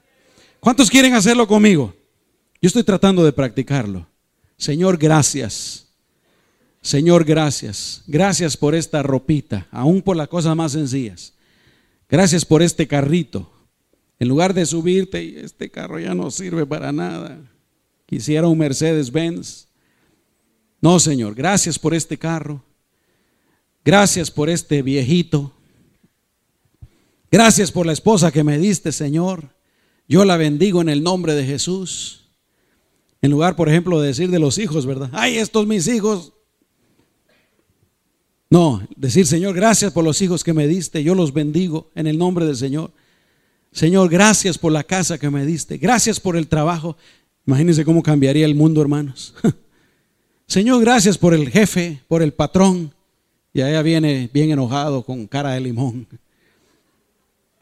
¿Cuántos 0.59 0.89
quieren 0.89 1.13
hacerlo 1.13 1.47
conmigo? 1.47 1.93
Yo 2.61 2.67
estoy 2.67 2.83
tratando 2.83 3.23
de 3.23 3.33
practicarlo. 3.33 4.07
Señor, 4.57 4.97
gracias. 4.97 5.87
Señor, 6.81 7.25
gracias. 7.25 8.03
Gracias 8.07 8.57
por 8.57 8.73
esta 8.73 9.03
ropita, 9.03 9.67
aún 9.71 10.01
por 10.01 10.15
las 10.15 10.27
cosas 10.27 10.55
más 10.55 10.71
sencillas. 10.71 11.33
Gracias 12.09 12.45
por 12.45 12.61
este 12.61 12.87
carrito. 12.87 13.51
En 14.19 14.29
lugar 14.29 14.53
de 14.53 14.65
subirte, 14.65 15.43
este 15.43 15.69
carro 15.69 15.99
ya 15.99 16.15
no 16.15 16.31
sirve 16.31 16.65
para 16.65 16.91
nada. 16.91 17.39
Quisiera 18.07 18.47
un 18.47 18.57
Mercedes 18.57 19.11
Benz. 19.11 19.67
No, 20.81 20.99
Señor, 20.99 21.35
gracias 21.35 21.77
por 21.77 21.93
este 21.93 22.17
carro. 22.17 22.63
Gracias 23.83 24.31
por 24.31 24.49
este 24.49 24.81
viejito. 24.81 25.53
Gracias 27.29 27.71
por 27.71 27.85
la 27.85 27.91
esposa 27.91 28.31
que 28.31 28.43
me 28.45 28.57
diste, 28.57 28.91
Señor. 28.91 29.49
Yo 30.07 30.23
la 30.23 30.37
bendigo 30.37 30.81
en 30.81 30.87
el 30.87 31.03
nombre 31.03 31.35
de 31.35 31.45
Jesús. 31.45 32.29
En 33.21 33.31
lugar, 33.31 33.57
por 33.57 33.67
ejemplo, 33.67 33.99
de 33.99 34.07
decir 34.07 34.31
de 34.31 34.39
los 34.39 34.57
hijos, 34.57 34.85
¿verdad? 34.85 35.09
Ay, 35.11 35.37
estos 35.37 35.67
mis 35.67 35.87
hijos. 35.87 36.31
No, 38.49 38.87
decir, 38.95 39.27
Señor, 39.27 39.53
gracias 39.53 39.91
por 39.91 40.05
los 40.05 40.21
hijos 40.21 40.45
que 40.45 40.53
me 40.53 40.67
diste. 40.67 41.03
Yo 41.03 41.13
los 41.13 41.33
bendigo 41.33 41.91
en 41.93 42.07
el 42.07 42.17
nombre 42.17 42.45
del 42.45 42.55
Señor. 42.55 42.91
Señor, 43.73 44.09
gracias 44.09 44.57
por 44.57 44.71
la 44.71 44.83
casa 44.83 45.17
que 45.17 45.29
me 45.29 45.45
diste. 45.45 45.77
Gracias 45.77 46.21
por 46.21 46.37
el 46.37 46.47
trabajo. 46.47 46.95
Imagínense 47.47 47.85
cómo 47.85 48.03
cambiaría 48.03 48.45
el 48.45 48.55
mundo, 48.55 48.81
hermanos. 48.81 49.33
Señor, 50.47 50.81
gracias 50.81 51.17
por 51.17 51.33
el 51.33 51.49
jefe, 51.49 52.01
por 52.09 52.21
el 52.21 52.33
patrón. 52.33 52.93
Y 53.53 53.61
allá 53.61 53.81
viene 53.81 54.29
bien 54.33 54.51
enojado 54.51 55.01
con 55.03 55.25
cara 55.27 55.51
de 55.51 55.61
limón. 55.61 56.05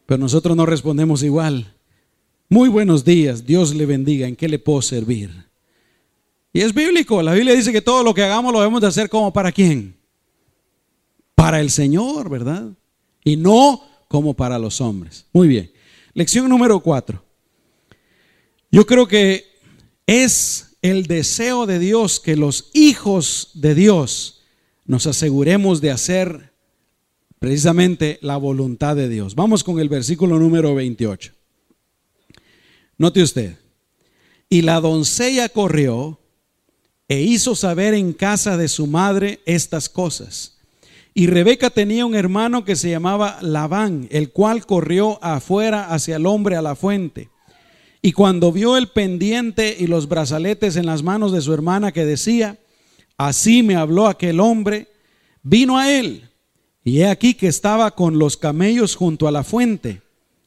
Pero 0.08 0.18
nosotros 0.18 0.58
no 0.58 0.66
respondemos 0.66 1.22
igual. 1.22 1.72
Muy 2.50 2.68
buenos 2.68 3.06
días, 3.06 3.46
Dios 3.46 3.76
le 3.76 3.86
bendiga. 3.86 4.28
¿En 4.28 4.36
qué 4.36 4.50
le 4.50 4.58
puedo 4.58 4.82
servir? 4.82 5.32
Y 6.52 6.62
es 6.62 6.74
bíblico. 6.74 7.22
La 7.22 7.34
Biblia 7.34 7.54
dice 7.54 7.72
que 7.72 7.82
todo 7.82 8.02
lo 8.02 8.14
que 8.16 8.24
hagamos 8.24 8.52
lo 8.52 8.60
debemos 8.60 8.82
de 8.82 8.88
hacer 8.88 9.08
como 9.08 9.32
para 9.32 9.52
quién? 9.52 9.96
Para 11.36 11.62
el 11.62 11.70
Señor, 11.70 12.30
¿verdad? 12.30 12.70
Y 13.24 13.38
no 13.38 13.84
como 14.08 14.34
para 14.34 14.58
los 14.58 14.82
hombres. 14.82 15.28
Muy 15.32 15.48
bien. 15.48 15.72
Lección 16.14 16.50
número 16.50 16.80
cuatro. 16.80 17.24
Yo 18.72 18.86
creo 18.86 19.08
que 19.08 19.55
es 20.08 20.78
el 20.82 21.08
deseo 21.08 21.66
de 21.66 21.80
Dios 21.80 22.20
que 22.20 22.36
los 22.36 22.70
hijos 22.74 23.52
de 23.56 23.76
Dios 23.76 24.44
nos 24.86 25.08
aseguremos 25.08 25.82
de 25.82 25.92
hacer 25.92 26.54
precisamente 27.40 28.20
la 28.22 28.38
voluntad 28.38 28.96
de 28.96 29.10
Dios. 29.10 29.36
Vamos 29.36 29.64
con 29.64 29.80
el 29.80 29.90
versículo 29.90 30.38
número 30.40 30.76
28. 30.76 31.34
Note 32.98 33.24
usted, 33.24 33.58
y 34.50 34.62
la 34.62 34.80
doncella 34.80 35.50
corrió 35.50 36.20
e 37.08 37.22
hizo 37.22 37.56
saber 37.56 37.94
en 37.94 38.14
casa 38.14 38.58
de 38.58 38.68
su 38.68 38.88
madre 38.88 39.42
estas 39.46 39.90
cosas. 39.90 40.58
Y 41.14 41.28
Rebeca 41.28 41.70
tenía 41.70 42.06
un 42.06 42.16
hermano 42.16 42.66
que 42.66 42.76
se 42.76 42.90
llamaba 42.90 43.38
Labán, 43.42 44.08
el 44.12 44.32
cual 44.32 44.66
corrió 44.66 45.24
afuera 45.24 45.94
hacia 45.94 46.18
el 46.18 46.26
hombre 46.26 46.56
a 46.56 46.62
la 46.62 46.76
fuente. 46.76 47.30
Y 48.06 48.12
cuando 48.12 48.52
vio 48.52 48.78
el 48.78 48.90
pendiente 48.90 49.76
y 49.80 49.88
los 49.88 50.08
brazaletes 50.08 50.76
en 50.76 50.86
las 50.86 51.02
manos 51.02 51.32
de 51.32 51.42
su 51.42 51.52
hermana 51.56 51.92
que 51.92 52.06
decía, 52.06 52.60
así 53.18 53.64
me 53.64 53.76
habló 53.76 54.06
aquel 54.06 54.42
hombre, 54.42 54.90
vino 55.42 55.76
a 55.80 55.92
él. 55.92 56.30
Y 56.84 57.00
he 57.00 57.08
aquí 57.08 57.34
que 57.34 57.48
estaba 57.48 57.90
con 57.96 58.20
los 58.20 58.38
camellos 58.38 58.96
junto 58.96 59.28
a 59.28 59.32
la 59.32 59.44
fuente. 59.44 60.04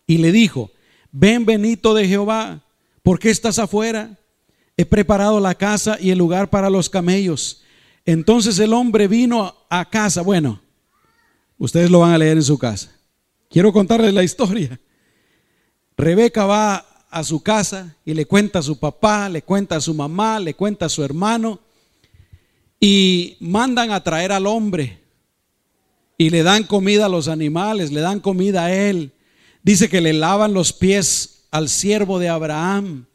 Y 0.07 0.19
le 0.19 0.31
dijo, 0.31 0.71
ven 1.11 1.45
Benito 1.45 1.95
de 1.95 2.07
Jehová, 2.07 2.63
¿por 3.03 3.19
qué 3.19 3.31
estás 3.31 3.59
afuera? 3.59 4.17
He 4.77 4.85
preparado 4.85 5.41
la 5.41 5.57
casa 5.57 5.99
y 6.01 6.11
el 6.11 6.19
lugar 6.19 6.51
para 6.51 6.71
los 6.71 6.89
camellos. 6.89 7.65
Entonces 8.07 8.61
el 8.61 8.73
hombre 8.73 9.09
vino 9.09 9.67
a 9.69 9.91
casa. 9.91 10.23
Bueno, 10.23 10.63
ustedes 11.59 11.91
lo 11.91 11.99
van 11.99 12.13
a 12.13 12.19
leer 12.19 12.37
en 12.37 12.45
su 12.45 12.57
casa. 12.57 12.93
Quiero 13.51 13.73
contarles 13.73 14.15
la 14.15 14.23
historia. 14.23 14.79
Rebeca 15.97 16.47
va 16.47 16.89
a 17.11 17.25
su 17.25 17.43
casa 17.43 17.97
y 18.05 18.15
le 18.15 18.27
cuenta 18.27 18.59
a 18.59 18.63
su 18.63 18.79
papá, 18.79 19.29
le 19.29 19.43
cuenta 19.43 19.77
a 19.77 19.81
su 19.81 19.95
mamá, 19.95 20.39
le 20.39 20.55
cuenta 20.55 20.87
a 20.87 20.89
su 20.89 21.03
hermano 21.03 21.61
y 22.81 23.37
mandan 23.41 23.91
a 23.91 24.03
traer 24.03 24.33
al 24.33 24.47
hombre 24.47 24.99
y 26.17 26.31
le 26.31 26.43
dan 26.43 26.65
comida 26.65 27.07
a 27.07 27.09
los 27.09 27.29
animales, 27.29 27.93
le 27.93 28.01
dan 28.01 28.21
comida 28.21 28.67
a 28.67 28.75
él. 28.75 29.13
Dice 29.63 29.89
que 29.89 30.01
le 30.01 30.13
lavan 30.13 30.53
los 30.53 30.73
pies 30.73 31.45
al 31.51 31.69
siervo 31.69 32.19
de 32.19 32.29
Abraham, 32.29 33.07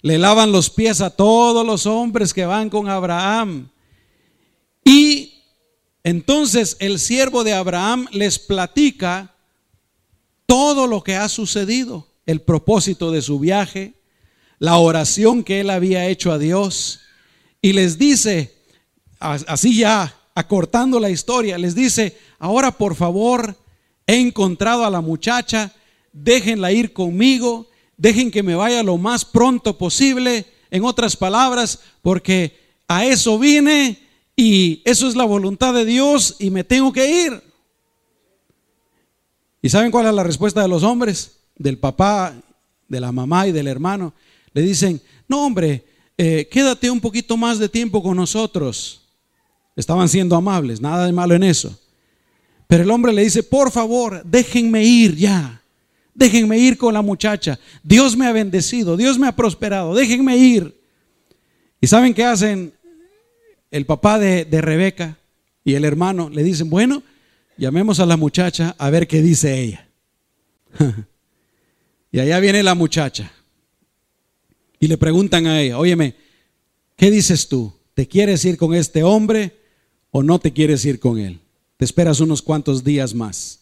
le 0.00 0.18
lavan 0.18 0.52
los 0.52 0.70
pies 0.70 1.00
a 1.00 1.10
todos 1.10 1.66
los 1.66 1.86
hombres 1.86 2.32
que 2.32 2.46
van 2.46 2.70
con 2.70 2.88
Abraham. 2.88 3.68
Y 4.84 5.34
entonces 6.04 6.76
el 6.80 6.98
siervo 6.98 7.44
de 7.44 7.52
Abraham 7.52 8.08
les 8.12 8.38
platica 8.38 9.34
todo 10.46 10.86
lo 10.86 11.02
que 11.02 11.16
ha 11.16 11.28
sucedido, 11.28 12.06
el 12.26 12.40
propósito 12.40 13.10
de 13.10 13.22
su 13.22 13.38
viaje, 13.38 13.94
la 14.58 14.76
oración 14.76 15.42
que 15.44 15.60
él 15.60 15.70
había 15.70 16.06
hecho 16.06 16.32
a 16.32 16.38
Dios, 16.38 17.00
y 17.60 17.72
les 17.72 17.98
dice, 17.98 18.54
así 19.18 19.76
ya 19.78 20.14
acortando 20.34 20.98
la 20.98 21.10
historia, 21.10 21.58
les 21.58 21.74
dice, 21.74 22.16
ahora 22.38 22.72
por 22.72 22.94
favor, 22.94 23.56
he 24.06 24.16
encontrado 24.16 24.84
a 24.84 24.90
la 24.90 25.00
muchacha, 25.00 25.72
déjenla 26.12 26.72
ir 26.72 26.92
conmigo, 26.92 27.68
dejen 27.96 28.30
que 28.30 28.42
me 28.42 28.54
vaya 28.54 28.82
lo 28.82 28.98
más 28.98 29.24
pronto 29.24 29.78
posible, 29.78 30.46
en 30.72 30.84
otras 30.84 31.16
palabras, 31.16 31.80
porque 32.00 32.58
a 32.88 33.04
eso 33.04 33.38
vine 33.38 34.08
y 34.34 34.80
eso 34.86 35.06
es 35.06 35.14
la 35.14 35.24
voluntad 35.24 35.74
de 35.74 35.84
Dios 35.84 36.36
y 36.38 36.50
me 36.50 36.64
tengo 36.64 36.92
que 36.92 37.26
ir. 37.26 37.42
¿Y 39.60 39.68
saben 39.68 39.90
cuál 39.90 40.06
es 40.06 40.14
la 40.14 40.24
respuesta 40.24 40.62
de 40.62 40.68
los 40.68 40.82
hombres? 40.82 41.41
Del 41.56 41.78
papá, 41.78 42.34
de 42.88 43.00
la 43.00 43.10
mamá 43.10 43.48
y 43.48 43.52
del 43.52 43.68
hermano. 43.68 44.14
Le 44.52 44.62
dicen, 44.62 45.00
no 45.28 45.46
hombre, 45.46 45.84
eh, 46.18 46.48
quédate 46.50 46.90
un 46.90 47.00
poquito 47.00 47.36
más 47.36 47.58
de 47.58 47.68
tiempo 47.68 48.02
con 48.02 48.16
nosotros. 48.16 49.02
Estaban 49.74 50.08
siendo 50.08 50.36
amables, 50.36 50.80
nada 50.80 51.06
de 51.06 51.12
malo 51.12 51.34
en 51.34 51.42
eso. 51.42 51.78
Pero 52.68 52.82
el 52.82 52.90
hombre 52.90 53.12
le 53.12 53.24
dice, 53.24 53.42
por 53.42 53.70
favor, 53.70 54.22
déjenme 54.24 54.84
ir 54.84 55.16
ya. 55.16 55.62
Déjenme 56.14 56.58
ir 56.58 56.76
con 56.76 56.92
la 56.92 57.02
muchacha. 57.02 57.58
Dios 57.82 58.16
me 58.16 58.26
ha 58.26 58.32
bendecido, 58.32 58.96
Dios 58.96 59.18
me 59.18 59.26
ha 59.26 59.34
prosperado, 59.34 59.94
déjenme 59.94 60.36
ir. 60.36 60.78
¿Y 61.80 61.86
saben 61.86 62.12
qué 62.12 62.24
hacen 62.24 62.72
el 63.70 63.86
papá 63.86 64.18
de, 64.18 64.44
de 64.44 64.60
Rebeca 64.60 65.16
y 65.64 65.74
el 65.74 65.84
hermano? 65.84 66.28
Le 66.28 66.42
dicen, 66.42 66.68
bueno, 66.68 67.02
llamemos 67.56 67.98
a 68.00 68.06
la 68.06 68.18
muchacha 68.18 68.74
a 68.78 68.90
ver 68.90 69.08
qué 69.08 69.22
dice 69.22 69.58
ella. 69.58 69.88
y 72.12 72.20
allá 72.20 72.38
viene 72.40 72.62
la 72.62 72.74
muchacha. 72.74 73.32
Y 74.78 74.86
le 74.86 74.98
preguntan 74.98 75.46
a 75.46 75.60
ella, 75.60 75.78
óyeme, 75.78 76.14
¿qué 76.96 77.10
dices 77.10 77.48
tú? 77.48 77.72
¿Te 77.94 78.06
quieres 78.06 78.44
ir 78.44 78.58
con 78.58 78.74
este 78.74 79.02
hombre 79.02 79.56
o 80.10 80.22
no 80.22 80.38
te 80.38 80.52
quieres 80.52 80.84
ir 80.84 81.00
con 81.00 81.18
él? 81.18 81.40
Te 81.78 81.86
esperas 81.86 82.20
unos 82.20 82.42
cuantos 82.42 82.84
días 82.84 83.14
más. 83.14 83.60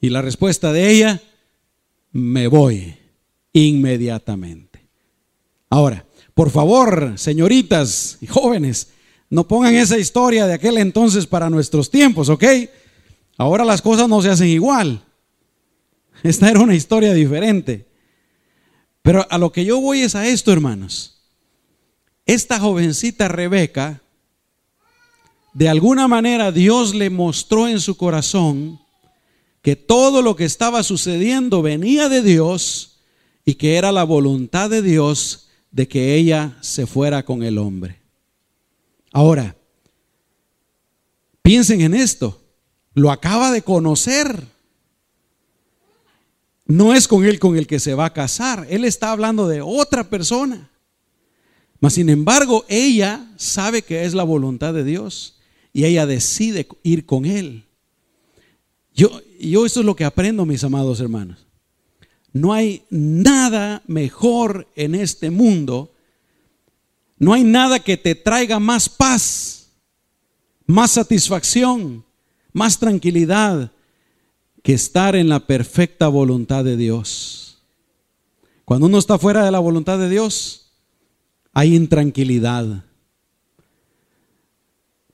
Y 0.00 0.08
la 0.08 0.22
respuesta 0.22 0.72
de 0.72 0.90
ella, 0.90 1.22
me 2.12 2.46
voy 2.46 2.96
inmediatamente. 3.52 4.86
Ahora, 5.68 6.06
por 6.32 6.50
favor, 6.50 7.14
señoritas 7.16 8.16
y 8.20 8.26
jóvenes, 8.26 8.88
no 9.28 9.46
pongan 9.46 9.74
esa 9.74 9.98
historia 9.98 10.46
de 10.46 10.54
aquel 10.54 10.78
entonces 10.78 11.26
para 11.26 11.50
nuestros 11.50 11.90
tiempos, 11.90 12.30
¿ok? 12.30 12.44
Ahora 13.36 13.64
las 13.64 13.82
cosas 13.82 14.08
no 14.08 14.22
se 14.22 14.30
hacen 14.30 14.48
igual. 14.48 15.02
Esta 16.22 16.50
era 16.50 16.60
una 16.60 16.74
historia 16.74 17.12
diferente. 17.12 17.86
Pero 19.02 19.26
a 19.30 19.38
lo 19.38 19.52
que 19.52 19.64
yo 19.64 19.80
voy 19.80 20.00
es 20.00 20.14
a 20.14 20.26
esto, 20.26 20.52
hermanos. 20.52 21.22
Esta 22.26 22.60
jovencita 22.60 23.28
Rebeca, 23.28 24.02
de 25.54 25.68
alguna 25.68 26.08
manera 26.08 26.52
Dios 26.52 26.94
le 26.94 27.08
mostró 27.08 27.68
en 27.68 27.80
su 27.80 27.96
corazón 27.96 28.80
que 29.62 29.76
todo 29.76 30.22
lo 30.22 30.36
que 30.36 30.44
estaba 30.44 30.82
sucediendo 30.82 31.62
venía 31.62 32.08
de 32.08 32.22
Dios 32.22 33.00
y 33.44 33.54
que 33.54 33.76
era 33.76 33.92
la 33.92 34.04
voluntad 34.04 34.68
de 34.68 34.82
Dios 34.82 35.48
de 35.70 35.88
que 35.88 36.14
ella 36.16 36.56
se 36.60 36.86
fuera 36.86 37.24
con 37.24 37.42
el 37.42 37.56
hombre. 37.56 38.00
Ahora, 39.12 39.56
piensen 41.42 41.80
en 41.80 41.94
esto, 41.94 42.42
lo 42.94 43.10
acaba 43.10 43.50
de 43.50 43.62
conocer. 43.62 44.44
No 46.68 46.92
es 46.92 47.08
con 47.08 47.24
él 47.24 47.38
con 47.38 47.56
el 47.56 47.66
que 47.66 47.80
se 47.80 47.94
va 47.94 48.04
a 48.04 48.12
casar, 48.12 48.66
él 48.68 48.84
está 48.84 49.10
hablando 49.10 49.48
de 49.48 49.62
otra 49.62 50.08
persona. 50.10 50.70
Mas 51.80 51.94
sin 51.94 52.10
embargo, 52.10 52.66
ella 52.68 53.26
sabe 53.36 53.80
que 53.80 54.04
es 54.04 54.12
la 54.12 54.22
voluntad 54.22 54.74
de 54.74 54.84
Dios 54.84 55.38
y 55.72 55.86
ella 55.86 56.04
decide 56.04 56.68
ir 56.82 57.06
con 57.06 57.24
él. 57.24 57.64
Yo, 58.94 59.22
yo 59.40 59.64
esto 59.64 59.80
es 59.80 59.86
lo 59.86 59.96
que 59.96 60.04
aprendo, 60.04 60.44
mis 60.44 60.62
amados 60.62 61.00
hermanos. 61.00 61.46
No 62.34 62.52
hay 62.52 62.82
nada 62.90 63.82
mejor 63.86 64.68
en 64.76 64.94
este 64.94 65.30
mundo. 65.30 65.94
No 67.18 67.32
hay 67.32 67.44
nada 67.44 67.80
que 67.80 67.96
te 67.96 68.14
traiga 68.14 68.58
más 68.58 68.90
paz, 68.90 69.70
más 70.66 70.90
satisfacción, 70.90 72.04
más 72.52 72.78
tranquilidad 72.78 73.72
que 74.68 74.74
estar 74.74 75.16
en 75.16 75.30
la 75.30 75.46
perfecta 75.46 76.08
voluntad 76.08 76.62
de 76.62 76.76
Dios. 76.76 77.62
Cuando 78.66 78.84
uno 78.84 78.98
está 78.98 79.18
fuera 79.18 79.42
de 79.42 79.50
la 79.50 79.60
voluntad 79.60 79.98
de 79.98 80.10
Dios, 80.10 80.72
hay 81.54 81.74
intranquilidad. 81.74 82.84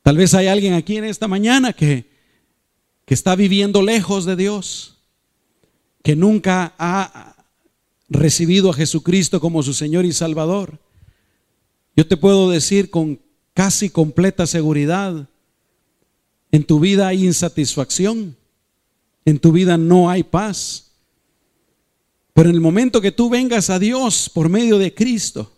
Tal 0.03 0.17
vez 0.17 0.35
hay 0.35 0.49
alguien 0.49 0.75
aquí 0.75 0.97
en 0.97 1.05
esta 1.05 1.29
mañana 1.29 1.73
que 1.73 2.13
que 3.05 3.15
está 3.15 3.37
viviendo 3.37 3.81
lejos 3.81 4.25
de 4.25 4.35
Dios, 4.35 4.97
que 6.03 6.17
nunca 6.17 6.75
ha 6.77 7.37
recibido 8.09 8.71
a 8.71 8.75
Jesucristo 8.75 9.39
como 9.39 9.63
su 9.63 9.73
Señor 9.73 10.05
y 10.05 10.13
Salvador, 10.13 10.81
yo 11.95 12.09
te 12.09 12.17
puedo 12.17 12.51
decir 12.51 12.91
con 12.91 13.21
casi 13.53 13.89
completa 13.89 14.49
seguridad, 14.49 15.29
en 16.51 16.65
tu 16.65 16.81
vida 16.81 17.07
hay 17.07 17.25
insatisfacción, 17.25 18.37
en 19.25 19.39
tu 19.39 19.53
vida 19.53 19.77
no 19.77 20.11
hay 20.11 20.23
paz. 20.23 20.93
Pero 22.33 22.49
en 22.49 22.57
el 22.57 22.61
momento 22.61 23.01
que 23.01 23.13
tú 23.13 23.31
vengas 23.31 23.71
a 23.71 23.79
Dios 23.79 24.31
por 24.33 24.49
medio 24.49 24.79
de 24.79 24.93
Cristo 24.93 25.53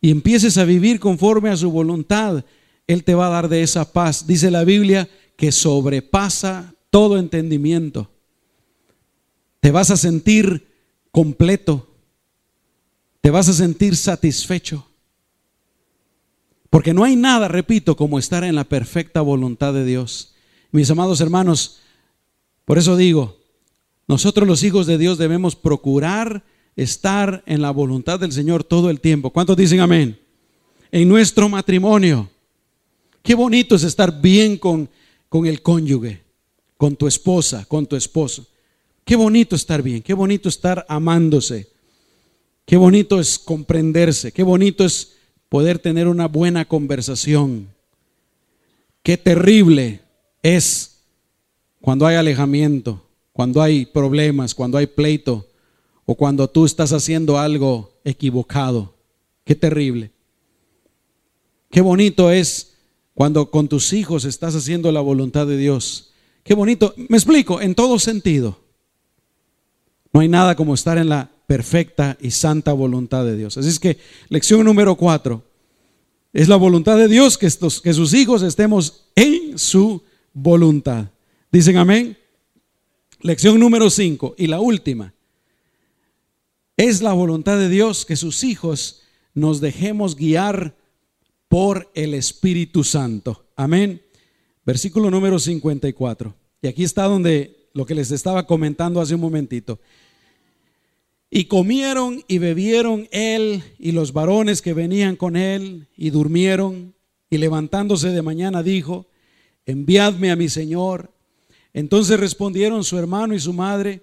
y 0.00 0.10
empieces 0.10 0.56
a 0.56 0.64
vivir 0.64 1.00
conforme 1.00 1.50
a 1.50 1.56
su 1.56 1.70
voluntad, 1.70 2.44
Él 2.86 3.04
te 3.04 3.14
va 3.14 3.26
a 3.26 3.30
dar 3.30 3.48
de 3.48 3.62
esa 3.62 3.92
paz. 3.92 4.26
Dice 4.26 4.50
la 4.50 4.64
Biblia 4.64 5.08
que 5.36 5.50
sobrepasa 5.50 6.74
todo 6.90 7.18
entendimiento. 7.18 8.10
Te 9.60 9.72
vas 9.72 9.90
a 9.90 9.96
sentir 9.96 10.68
completo. 11.10 11.88
Te 13.20 13.30
vas 13.30 13.48
a 13.48 13.52
sentir 13.52 13.96
satisfecho. 13.96 14.86
Porque 16.70 16.94
no 16.94 17.04
hay 17.04 17.16
nada, 17.16 17.48
repito, 17.48 17.96
como 17.96 18.18
estar 18.18 18.44
en 18.44 18.54
la 18.54 18.64
perfecta 18.64 19.20
voluntad 19.20 19.72
de 19.72 19.84
Dios. 19.84 20.34
Mis 20.70 20.90
amados 20.90 21.20
hermanos, 21.20 21.80
por 22.68 22.76
eso 22.76 22.98
digo, 22.98 23.40
nosotros 24.06 24.46
los 24.46 24.62
hijos 24.62 24.86
de 24.86 24.98
Dios 24.98 25.16
debemos 25.16 25.56
procurar 25.56 26.44
estar 26.76 27.42
en 27.46 27.62
la 27.62 27.70
voluntad 27.70 28.20
del 28.20 28.32
Señor 28.32 28.62
todo 28.62 28.90
el 28.90 29.00
tiempo. 29.00 29.30
¿Cuántos 29.30 29.56
dicen 29.56 29.80
amén? 29.80 30.20
En 30.92 31.08
nuestro 31.08 31.48
matrimonio. 31.48 32.28
Qué 33.22 33.34
bonito 33.34 33.74
es 33.74 33.84
estar 33.84 34.20
bien 34.20 34.58
con 34.58 34.88
con 35.28 35.46
el 35.46 35.62
cónyuge, 35.62 36.22
con 36.76 36.96
tu 36.96 37.06
esposa, 37.06 37.64
con 37.66 37.86
tu 37.86 37.96
esposo. 37.96 38.46
Qué 39.04 39.16
bonito 39.16 39.56
estar 39.56 39.82
bien, 39.82 40.02
qué 40.02 40.14
bonito 40.14 40.48
estar 40.48 40.84
amándose, 40.88 41.68
qué 42.64 42.76
bonito 42.76 43.20
es 43.20 43.38
comprenderse, 43.38 44.32
qué 44.32 44.42
bonito 44.42 44.84
es 44.84 45.16
poder 45.48 45.78
tener 45.78 46.08
una 46.08 46.28
buena 46.28 46.66
conversación. 46.66 47.68
Qué 49.02 49.16
terrible 49.16 50.02
es 50.42 50.97
cuando 51.80 52.06
hay 52.06 52.16
alejamiento, 52.16 53.02
cuando 53.32 53.62
hay 53.62 53.86
problemas, 53.86 54.54
cuando 54.54 54.78
hay 54.78 54.86
pleito 54.86 55.46
o 56.04 56.14
cuando 56.14 56.48
tú 56.48 56.64
estás 56.64 56.92
haciendo 56.92 57.38
algo 57.38 58.00
equivocado. 58.04 58.94
Qué 59.44 59.54
terrible. 59.54 60.10
Qué 61.70 61.80
bonito 61.80 62.30
es 62.30 62.74
cuando 63.14 63.50
con 63.50 63.68
tus 63.68 63.92
hijos 63.92 64.24
estás 64.24 64.54
haciendo 64.54 64.90
la 64.90 65.00
voluntad 65.00 65.46
de 65.46 65.56
Dios. 65.56 66.12
Qué 66.42 66.54
bonito. 66.54 66.94
Me 67.08 67.16
explico, 67.16 67.60
en 67.60 67.74
todo 67.74 67.98
sentido. 67.98 68.58
No 70.12 70.20
hay 70.20 70.28
nada 70.28 70.56
como 70.56 70.74
estar 70.74 70.98
en 70.98 71.08
la 71.08 71.30
perfecta 71.46 72.16
y 72.20 72.30
santa 72.30 72.72
voluntad 72.72 73.24
de 73.24 73.36
Dios. 73.36 73.56
Así 73.58 73.68
es 73.68 73.78
que 73.78 73.98
lección 74.28 74.64
número 74.64 74.96
cuatro. 74.96 75.44
Es 76.32 76.48
la 76.48 76.56
voluntad 76.56 76.96
de 76.96 77.08
Dios 77.08 77.38
que, 77.38 77.46
estos, 77.46 77.80
que 77.80 77.92
sus 77.92 78.14
hijos 78.14 78.42
estemos 78.42 79.04
en 79.14 79.58
su 79.58 80.02
voluntad. 80.32 81.08
Dicen 81.50 81.76
amén. 81.76 82.16
Lección 83.20 83.58
número 83.58 83.90
cinco 83.90 84.34
y 84.36 84.46
la 84.46 84.60
última. 84.60 85.14
Es 86.76 87.02
la 87.02 87.12
voluntad 87.12 87.58
de 87.58 87.68
Dios 87.68 88.04
que 88.04 88.16
sus 88.16 88.44
hijos 88.44 89.02
nos 89.34 89.60
dejemos 89.60 90.14
guiar 90.14 90.76
por 91.48 91.90
el 91.94 92.14
Espíritu 92.14 92.84
Santo. 92.84 93.46
Amén. 93.56 94.02
Versículo 94.64 95.10
número 95.10 95.38
54. 95.38 96.34
Y 96.60 96.68
aquí 96.68 96.84
está 96.84 97.04
donde 97.04 97.68
lo 97.72 97.86
que 97.86 97.94
les 97.94 98.10
estaba 98.10 98.46
comentando 98.46 99.00
hace 99.00 99.14
un 99.14 99.22
momentito. 99.22 99.80
Y 101.30 101.44
comieron 101.44 102.22
y 102.28 102.38
bebieron 102.38 103.08
él 103.10 103.62
y 103.78 103.92
los 103.92 104.12
varones 104.12 104.62
que 104.62 104.74
venían 104.74 105.16
con 105.16 105.36
él 105.36 105.88
y 105.96 106.10
durmieron. 106.10 106.94
Y 107.30 107.38
levantándose 107.38 108.10
de 108.10 108.22
mañana 108.22 108.62
dijo, 108.62 109.06
enviadme 109.66 110.30
a 110.30 110.36
mi 110.36 110.48
Señor. 110.48 111.10
Entonces 111.78 112.18
respondieron 112.18 112.82
su 112.82 112.98
hermano 112.98 113.36
y 113.36 113.38
su 113.38 113.52
madre, 113.52 114.02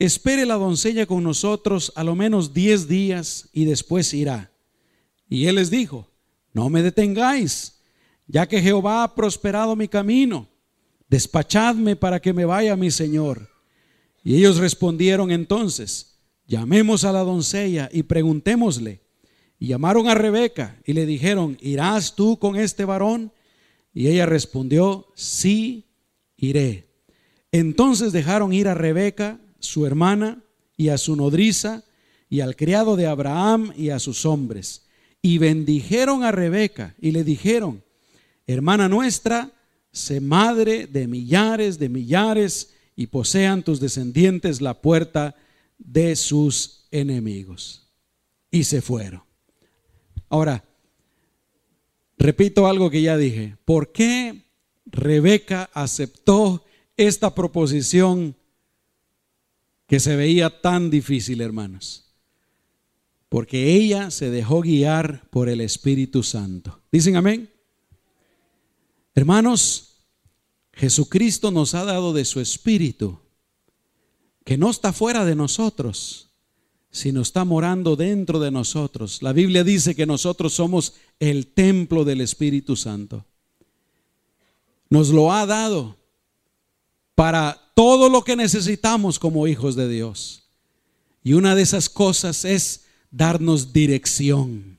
espere 0.00 0.44
la 0.44 0.56
doncella 0.56 1.06
con 1.06 1.22
nosotros 1.22 1.92
a 1.94 2.02
lo 2.02 2.16
menos 2.16 2.52
diez 2.52 2.88
días 2.88 3.48
y 3.52 3.64
después 3.64 4.12
irá. 4.12 4.50
Y 5.28 5.46
él 5.46 5.54
les 5.54 5.70
dijo, 5.70 6.10
no 6.52 6.68
me 6.68 6.82
detengáis, 6.82 7.80
ya 8.26 8.48
que 8.48 8.60
Jehová 8.60 9.04
ha 9.04 9.14
prosperado 9.14 9.76
mi 9.76 9.86
camino. 9.86 10.48
Despachadme 11.08 11.94
para 11.94 12.18
que 12.18 12.32
me 12.32 12.44
vaya 12.44 12.74
mi 12.74 12.90
Señor. 12.90 13.48
Y 14.24 14.34
ellos 14.34 14.56
respondieron 14.56 15.30
entonces, 15.30 16.18
llamemos 16.48 17.04
a 17.04 17.12
la 17.12 17.20
doncella 17.20 17.88
y 17.92 18.02
preguntémosle. 18.02 19.00
Y 19.60 19.68
llamaron 19.68 20.08
a 20.08 20.16
Rebeca 20.16 20.76
y 20.84 20.94
le 20.94 21.06
dijeron, 21.06 21.56
¿irás 21.60 22.16
tú 22.16 22.36
con 22.40 22.56
este 22.56 22.84
varón? 22.84 23.32
Y 23.94 24.08
ella 24.08 24.26
respondió, 24.26 25.06
sí, 25.14 25.86
iré. 26.40 26.88
Entonces 27.52 28.12
dejaron 28.12 28.52
ir 28.52 28.68
a 28.68 28.74
Rebeca, 28.74 29.40
su 29.58 29.86
hermana, 29.86 30.42
y 30.76 30.88
a 30.88 30.98
su 30.98 31.16
nodriza, 31.16 31.84
y 32.28 32.40
al 32.40 32.56
criado 32.56 32.96
de 32.96 33.06
Abraham 33.06 33.72
y 33.76 33.90
a 33.90 33.98
sus 33.98 34.24
hombres. 34.24 34.86
Y 35.20 35.38
bendijeron 35.38 36.22
a 36.24 36.32
Rebeca 36.32 36.94
y 37.00 37.10
le 37.10 37.24
dijeron, 37.24 37.82
hermana 38.46 38.88
nuestra, 38.88 39.52
sé 39.92 40.20
madre 40.20 40.86
de 40.86 41.08
millares 41.08 41.78
de 41.78 41.88
millares 41.88 42.72
y 42.96 43.08
posean 43.08 43.62
tus 43.62 43.80
descendientes 43.80 44.60
la 44.60 44.80
puerta 44.80 45.34
de 45.78 46.14
sus 46.16 46.86
enemigos. 46.90 47.88
Y 48.50 48.64
se 48.64 48.80
fueron. 48.80 49.22
Ahora, 50.28 50.64
repito 52.16 52.66
algo 52.66 52.90
que 52.90 53.02
ya 53.02 53.16
dije. 53.16 53.56
¿Por 53.64 53.92
qué 53.92 54.44
Rebeca 54.86 55.70
aceptó 55.72 56.64
esta 56.96 57.34
proposición 57.34 58.36
que 59.86 60.00
se 60.00 60.16
veía 60.16 60.60
tan 60.60 60.90
difícil, 60.90 61.40
hermanos? 61.40 62.12
Porque 63.28 63.74
ella 63.74 64.10
se 64.10 64.30
dejó 64.30 64.60
guiar 64.60 65.28
por 65.30 65.48
el 65.48 65.60
Espíritu 65.60 66.22
Santo. 66.22 66.80
¿Dicen 66.92 67.16
amén? 67.16 67.50
Hermanos, 69.14 69.90
Jesucristo 70.72 71.50
nos 71.50 71.74
ha 71.74 71.84
dado 71.84 72.12
de 72.12 72.24
su 72.24 72.40
Espíritu, 72.40 73.18
que 74.44 74.56
no 74.56 74.70
está 74.70 74.92
fuera 74.92 75.24
de 75.24 75.34
nosotros, 75.34 76.30
sino 76.90 77.20
está 77.20 77.44
morando 77.44 77.96
dentro 77.96 78.40
de 78.40 78.50
nosotros. 78.50 79.22
La 79.22 79.32
Biblia 79.32 79.62
dice 79.64 79.94
que 79.94 80.06
nosotros 80.06 80.54
somos 80.54 80.94
el 81.18 81.48
templo 81.48 82.04
del 82.04 82.20
Espíritu 82.20 82.76
Santo. 82.76 83.26
Nos 84.90 85.10
lo 85.10 85.32
ha 85.32 85.46
dado 85.46 85.96
para 87.14 87.72
todo 87.74 88.08
lo 88.08 88.24
que 88.24 88.36
necesitamos 88.36 89.18
como 89.18 89.46
hijos 89.46 89.76
de 89.76 89.88
Dios. 89.88 90.50
Y 91.22 91.34
una 91.34 91.54
de 91.54 91.62
esas 91.62 91.88
cosas 91.88 92.44
es 92.44 92.84
darnos 93.10 93.72
dirección. 93.72 94.78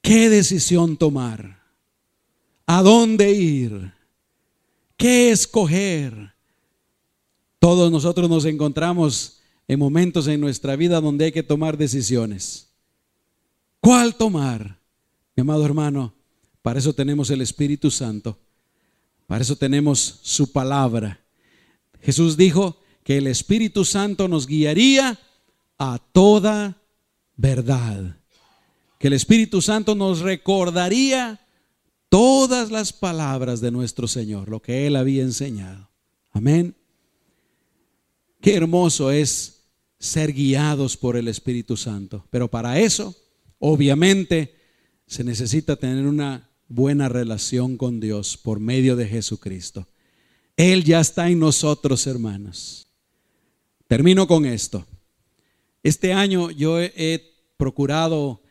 ¿Qué 0.00 0.28
decisión 0.28 0.96
tomar? 0.96 1.62
¿A 2.66 2.82
dónde 2.82 3.30
ir? 3.30 3.92
¿Qué 4.96 5.30
escoger? 5.30 6.34
Todos 7.58 7.92
nosotros 7.92 8.28
nos 8.28 8.44
encontramos 8.44 9.40
en 9.68 9.78
momentos 9.78 10.26
en 10.26 10.40
nuestra 10.40 10.74
vida 10.74 11.00
donde 11.00 11.26
hay 11.26 11.32
que 11.32 11.42
tomar 11.42 11.76
decisiones. 11.76 12.68
¿Cuál 13.80 14.16
tomar? 14.16 14.78
Mi 15.36 15.42
amado 15.42 15.64
hermano, 15.64 16.14
para 16.62 16.78
eso 16.78 16.92
tenemos 16.92 17.30
el 17.30 17.40
Espíritu 17.40 17.90
Santo. 17.90 18.38
Para 19.32 19.44
eso 19.44 19.56
tenemos 19.56 20.20
su 20.20 20.52
palabra. 20.52 21.18
Jesús 22.02 22.36
dijo 22.36 22.76
que 23.02 23.16
el 23.16 23.26
Espíritu 23.26 23.82
Santo 23.86 24.28
nos 24.28 24.46
guiaría 24.46 25.18
a 25.78 25.98
toda 26.12 26.82
verdad. 27.34 28.18
Que 28.98 29.06
el 29.06 29.14
Espíritu 29.14 29.62
Santo 29.62 29.94
nos 29.94 30.20
recordaría 30.20 31.40
todas 32.10 32.70
las 32.70 32.92
palabras 32.92 33.62
de 33.62 33.70
nuestro 33.70 34.06
Señor, 34.06 34.50
lo 34.50 34.60
que 34.60 34.86
Él 34.86 34.96
había 34.96 35.22
enseñado. 35.22 35.88
Amén. 36.32 36.76
Qué 38.42 38.54
hermoso 38.54 39.10
es 39.10 39.62
ser 39.98 40.34
guiados 40.34 40.98
por 40.98 41.16
el 41.16 41.26
Espíritu 41.26 41.78
Santo. 41.78 42.26
Pero 42.28 42.50
para 42.50 42.78
eso, 42.80 43.16
obviamente, 43.58 44.54
se 45.06 45.24
necesita 45.24 45.76
tener 45.76 46.06
una 46.06 46.51
buena 46.68 47.08
relación 47.08 47.76
con 47.76 48.00
Dios 48.00 48.36
por 48.36 48.60
medio 48.60 48.96
de 48.96 49.06
Jesucristo. 49.06 49.86
Él 50.56 50.84
ya 50.84 51.00
está 51.00 51.28
en 51.28 51.38
nosotros, 51.38 52.06
hermanos. 52.06 52.86
Termino 53.86 54.26
con 54.26 54.46
esto. 54.46 54.86
Este 55.82 56.12
año 56.12 56.50
yo 56.50 56.80
he, 56.80 57.30
procurado 57.56 58.42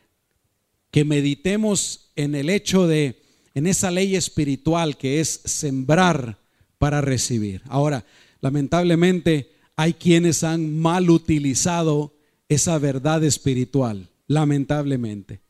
que 0.90 1.04
meditemos 1.04 2.12
en 2.16 2.34
el 2.34 2.50
hecho 2.50 2.88
de 2.88 3.22
en 3.54 3.68
esa 3.68 3.92
ley 3.92 4.16
espiritual 4.16 4.98
que 4.98 5.20
es 5.20 5.42
sembrar 5.44 6.38
para 6.78 7.02
recibir. 7.02 7.62
Ahora, 7.66 8.06
lamentablemente 8.40 9.52
hay 9.76 9.94
quienes 9.94 10.46
han 10.46 10.78
mal 10.78 11.10
utilizado 11.10 12.16
esa 12.48 12.78
verdad 12.78 13.24
espiritual, 13.24 14.10
lamentablemente. 14.28 15.42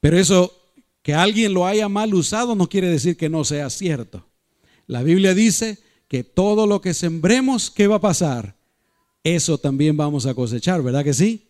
Pero 0.00 0.18
eso, 0.18 0.67
que 1.08 1.14
alguien 1.14 1.54
lo 1.54 1.66
haya 1.66 1.88
mal 1.88 2.12
usado 2.12 2.54
no 2.54 2.68
quiere 2.68 2.90
decir 2.90 3.16
que 3.16 3.30
no 3.30 3.42
sea 3.42 3.70
cierto. 3.70 4.26
La 4.86 5.02
Biblia 5.02 5.32
dice 5.32 5.78
que 6.06 6.22
todo 6.22 6.66
lo 6.66 6.82
que 6.82 6.92
sembremos, 6.92 7.70
¿qué 7.70 7.86
va 7.86 7.96
a 7.96 8.00
pasar? 8.02 8.58
Eso 9.24 9.56
también 9.56 9.96
vamos 9.96 10.26
a 10.26 10.34
cosechar, 10.34 10.82
¿verdad 10.82 11.04
que 11.04 11.14
sí? 11.14 11.48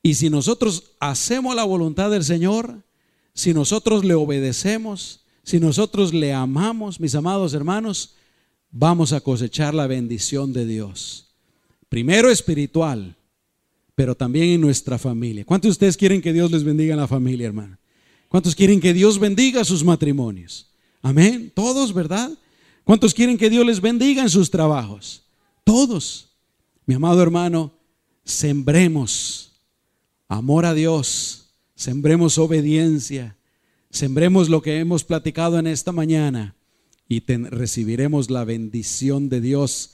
Y 0.00 0.14
si 0.14 0.30
nosotros 0.30 0.92
hacemos 1.00 1.56
la 1.56 1.64
voluntad 1.64 2.08
del 2.08 2.22
Señor, 2.22 2.84
si 3.34 3.52
nosotros 3.52 4.04
le 4.04 4.14
obedecemos, 4.14 5.24
si 5.42 5.58
nosotros 5.58 6.14
le 6.14 6.32
amamos, 6.32 7.00
mis 7.00 7.16
amados 7.16 7.52
hermanos, 7.52 8.14
vamos 8.70 9.12
a 9.12 9.20
cosechar 9.22 9.74
la 9.74 9.88
bendición 9.88 10.52
de 10.52 10.66
Dios. 10.66 11.34
Primero 11.88 12.30
espiritual, 12.30 13.16
pero 13.96 14.14
también 14.14 14.50
en 14.50 14.60
nuestra 14.60 14.98
familia. 14.98 15.44
¿Cuántos 15.44 15.70
de 15.70 15.72
ustedes 15.72 15.96
quieren 15.96 16.22
que 16.22 16.32
Dios 16.32 16.52
les 16.52 16.62
bendiga 16.62 16.94
en 16.94 17.00
la 17.00 17.08
familia, 17.08 17.48
hermano? 17.48 17.79
¿Cuántos 18.30 18.54
quieren 18.54 18.80
que 18.80 18.94
Dios 18.94 19.18
bendiga 19.18 19.62
sus 19.62 19.84
matrimonios? 19.84 20.70
Amén. 21.02 21.52
Todos, 21.54 21.92
¿verdad? 21.92 22.30
¿Cuántos 22.84 23.12
quieren 23.12 23.36
que 23.36 23.50
Dios 23.50 23.66
les 23.66 23.82
bendiga 23.82 24.22
en 24.22 24.30
sus 24.30 24.50
trabajos? 24.50 25.26
Todos. 25.64 26.30
Mi 26.86 26.94
amado 26.94 27.22
hermano, 27.22 27.74
sembremos 28.24 29.52
amor 30.26 30.64
a 30.64 30.72
Dios 30.72 31.40
sembremos 31.80 32.36
obediencia, 32.36 33.38
sembremos 33.88 34.50
lo 34.50 34.60
que 34.60 34.80
hemos 34.80 35.02
platicado 35.02 35.58
en 35.58 35.66
esta 35.66 35.92
mañana 35.92 36.54
y 37.08 37.20
recibiremos 37.20 38.28
la 38.28 38.44
bendición 38.44 39.30
de 39.30 39.40
Dios 39.40 39.92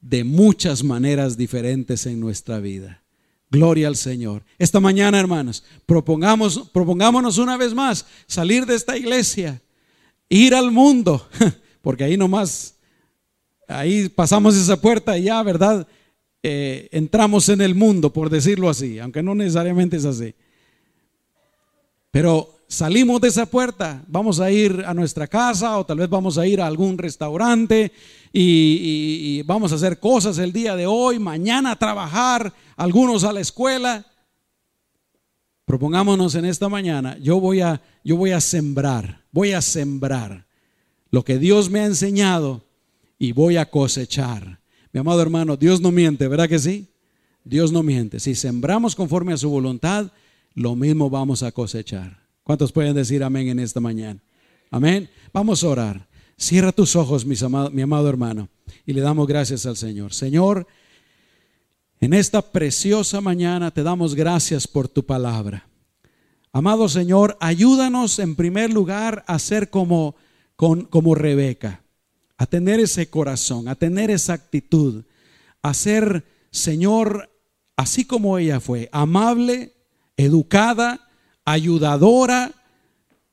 de 0.00 0.24
muchas 0.24 0.82
maneras 0.82 1.36
diferentes 1.36 2.06
en 2.06 2.18
nuestra 2.18 2.60
vida. 2.60 3.02
Gloria 3.50 3.88
al 3.88 3.96
Señor. 3.96 4.44
Esta 4.58 4.78
mañana, 4.80 5.18
hermanos, 5.18 5.64
propongamos, 5.86 6.68
propongámonos 6.72 7.38
una 7.38 7.56
vez 7.56 7.72
más 7.74 8.06
salir 8.26 8.66
de 8.66 8.74
esta 8.74 8.96
iglesia, 8.96 9.62
ir 10.28 10.54
al 10.54 10.70
mundo, 10.70 11.26
porque 11.80 12.04
ahí 12.04 12.16
nomás, 12.16 12.74
ahí 13.66 14.08
pasamos 14.08 14.54
esa 14.54 14.80
puerta 14.80 15.16
y 15.16 15.24
ya, 15.24 15.42
¿verdad? 15.42 15.86
Eh, 16.42 16.88
entramos 16.92 17.48
en 17.48 17.60
el 17.62 17.74
mundo, 17.74 18.12
por 18.12 18.28
decirlo 18.28 18.68
así, 18.68 18.98
aunque 18.98 19.22
no 19.22 19.34
necesariamente 19.34 19.96
es 19.96 20.04
así. 20.04 20.34
Pero 22.10 22.57
salimos 22.68 23.20
de 23.22 23.28
esa 23.28 23.46
puerta, 23.46 24.04
vamos 24.06 24.40
a 24.40 24.50
ir 24.50 24.84
a 24.86 24.92
nuestra 24.92 25.26
casa 25.26 25.78
o 25.78 25.86
tal 25.86 25.98
vez 25.98 26.08
vamos 26.08 26.36
a 26.36 26.46
ir 26.46 26.60
a 26.60 26.66
algún 26.66 26.98
restaurante 26.98 27.90
y, 28.32 29.42
vamos 29.42 29.72
a 29.72 29.76
hacer 29.76 29.98
cosas 29.98 30.36
el 30.38 30.52
día 30.52 30.76
de 30.76 30.86
hoy, 30.86 31.18
mañana 31.18 31.72
a 31.72 31.78
trabajar, 31.78 32.52
algunos 32.76 33.24
a 33.24 33.32
la 33.32 33.40
escuela. 33.40 34.06
Propongámonos 35.64 36.34
en 36.34 36.44
esta 36.44 36.68
mañana, 36.68 37.16
yo 37.18 37.40
voy 37.40 37.60
a, 37.60 37.80
yo 38.04 38.16
voy 38.16 38.32
a 38.32 38.40
sembrar, 38.40 39.24
voy 39.32 39.52
a 39.52 39.62
sembrar 39.62 40.46
lo 41.10 41.24
que 41.24 41.38
Dios 41.38 41.70
me 41.70 41.80
ha 41.80 41.86
enseñado 41.86 42.64
y 43.18 43.32
voy 43.32 43.56
a 43.56 43.70
cosechar. 43.70 44.60
Mi 44.92 45.00
amado 45.00 45.22
hermano, 45.22 45.56
Dios 45.56 45.80
no 45.80 45.90
miente, 45.90 46.28
¿verdad 46.28 46.48
que 46.48 46.58
sí? 46.58 46.88
Dios 47.44 47.72
no 47.72 47.82
miente. 47.82 48.20
Si 48.20 48.34
sembramos 48.34 48.94
conforme 48.94 49.32
a 49.32 49.38
su 49.38 49.48
voluntad, 49.48 50.12
lo 50.54 50.74
mismo 50.76 51.08
vamos 51.08 51.42
a 51.42 51.52
cosechar. 51.52 52.27
¿Cuántos 52.48 52.72
pueden 52.72 52.94
decir 52.94 53.22
amén 53.22 53.48
en 53.48 53.58
esta 53.58 53.78
mañana? 53.78 54.22
Amén. 54.70 55.10
Vamos 55.34 55.62
a 55.62 55.68
orar. 55.68 56.08
Cierra 56.38 56.72
tus 56.72 56.96
ojos, 56.96 57.26
mi 57.26 57.82
amado 57.82 58.08
hermano, 58.08 58.48
y 58.86 58.94
le 58.94 59.02
damos 59.02 59.26
gracias 59.26 59.66
al 59.66 59.76
Señor. 59.76 60.14
Señor, 60.14 60.66
en 62.00 62.14
esta 62.14 62.40
preciosa 62.40 63.20
mañana 63.20 63.70
te 63.70 63.82
damos 63.82 64.14
gracias 64.14 64.66
por 64.66 64.88
tu 64.88 65.04
palabra. 65.04 65.68
Amado 66.50 66.88
Señor, 66.88 67.36
ayúdanos 67.38 68.18
en 68.18 68.34
primer 68.34 68.72
lugar 68.72 69.24
a 69.26 69.38
ser 69.38 69.68
como, 69.68 70.16
como 70.56 71.14
Rebeca, 71.14 71.82
a 72.38 72.46
tener 72.46 72.80
ese 72.80 73.10
corazón, 73.10 73.68
a 73.68 73.74
tener 73.74 74.10
esa 74.10 74.32
actitud, 74.32 75.04
a 75.60 75.74
ser, 75.74 76.24
Señor, 76.50 77.30
así 77.76 78.06
como 78.06 78.38
ella 78.38 78.58
fue, 78.58 78.88
amable, 78.90 79.74
educada, 80.16 81.07
ayudadora, 81.52 82.52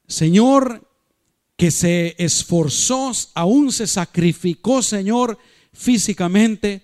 Señor, 0.07 0.87
que 1.57 1.71
se 1.71 2.15
esforzó, 2.17 3.11
aún 3.33 3.71
se 3.71 3.87
sacrificó, 3.87 4.81
Señor, 4.81 5.37
físicamente 5.73 6.83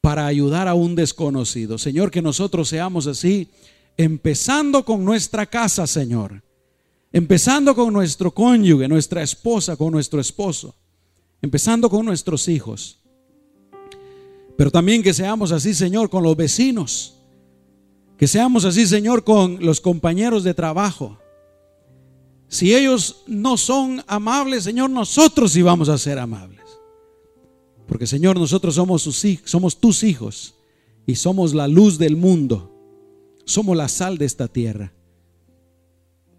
para 0.00 0.26
ayudar 0.26 0.68
a 0.68 0.74
un 0.74 0.94
desconocido. 0.94 1.78
Señor, 1.78 2.10
que 2.10 2.22
nosotros 2.22 2.68
seamos 2.68 3.06
así, 3.06 3.48
empezando 3.96 4.84
con 4.84 5.04
nuestra 5.04 5.46
casa, 5.46 5.86
Señor. 5.86 6.42
Empezando 7.12 7.74
con 7.74 7.92
nuestro 7.92 8.32
cónyuge, 8.32 8.86
nuestra 8.88 9.22
esposa, 9.22 9.76
con 9.76 9.92
nuestro 9.92 10.20
esposo. 10.20 10.74
Empezando 11.40 11.88
con 11.88 12.04
nuestros 12.04 12.48
hijos. 12.48 12.98
Pero 14.56 14.70
también 14.70 15.02
que 15.02 15.14
seamos 15.14 15.52
así, 15.52 15.74
Señor, 15.74 16.10
con 16.10 16.22
los 16.22 16.36
vecinos 16.36 17.17
Que 18.18 18.26
seamos 18.26 18.64
así, 18.64 18.84
Señor, 18.84 19.22
con 19.22 19.64
los 19.64 19.80
compañeros 19.80 20.42
de 20.42 20.52
trabajo. 20.52 21.18
Si 22.48 22.74
ellos 22.74 23.22
no 23.28 23.56
son 23.56 24.02
amables, 24.08 24.64
Señor, 24.64 24.90
nosotros 24.90 25.52
sí 25.52 25.62
vamos 25.62 25.88
a 25.88 25.96
ser 25.98 26.18
amables. 26.18 26.64
Porque, 27.86 28.08
Señor, 28.08 28.36
nosotros 28.36 28.74
somos, 28.74 29.04
tus 29.78 30.02
hijos 30.02 30.54
y 31.06 31.14
somos 31.14 31.54
la 31.54 31.68
luz 31.68 31.96
del 31.96 32.16
mundo. 32.16 32.74
Somos 33.44 33.76
la 33.76 33.88
sal 33.88 34.18
de 34.18 34.24
esta 34.24 34.48
tierra. 34.48 34.92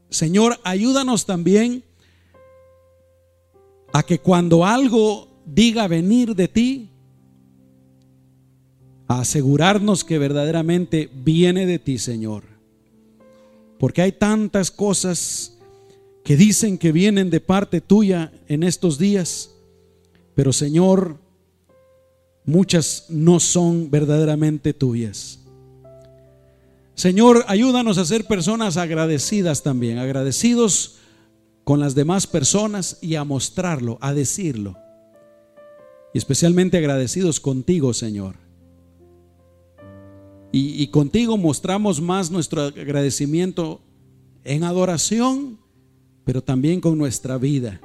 Señor, 0.10 0.60
ayúdanos 0.64 1.26
también 1.26 1.84
a 3.94 4.04
que 4.04 4.20
cuando 4.20 4.66
algo 4.66 5.30
diga 5.46 5.88
venir 5.88 6.36
de 6.36 6.48
ti, 6.50 6.90
a 9.10 9.22
asegurarnos 9.22 10.03
que 10.03 10.20
verdaderamente 10.20 11.10
viene 11.12 11.66
de 11.66 11.80
ti, 11.80 11.97
Señor. 11.97 12.43
Porque 13.80 14.03
hay 14.03 14.12
tantas 14.12 14.70
cosas 14.70 15.57
que 16.24 16.38
dicen 16.38 16.78
que 16.78 16.91
vienen 16.91 17.32
de 17.32 17.39
parte 17.39 17.82
tuya 17.82 18.32
en 18.47 18.62
estos 18.62 18.99
días, 18.99 19.55
pero 20.36 20.53
Señor, 20.53 21.18
muchas 22.45 23.07
no 23.10 23.39
son 23.39 23.89
verdaderamente 23.89 24.74
tuyas. 24.74 25.39
Señor, 26.93 27.45
ayúdanos 27.47 27.97
a 27.97 28.05
ser 28.05 28.26
personas 28.26 28.78
agradecidas 28.78 29.64
también, 29.64 29.97
agradecidos 29.97 30.97
con 31.64 31.80
las 31.80 31.95
demás 31.95 32.28
personas 32.28 32.99
y 33.01 33.16
a 33.16 33.24
mostrarlo, 33.24 33.97
a 34.01 34.14
decirlo. 34.14 34.78
Y 36.14 36.20
especialmente 36.20 36.78
agradecidos 36.78 37.39
contigo, 37.39 37.95
Señor. 37.95 38.49
Y, 40.52 40.88
contigo 40.88 41.38
mostramos 41.38 42.02
más 42.02 42.32
nuestro 42.32 42.64
agradecimiento 42.64 43.82
en 44.43 44.64
adoración, 44.64 45.60
pero 46.26 46.41
también 46.41 46.82
con 46.82 46.97
nuestra 46.97 47.38
vida. 47.38 47.80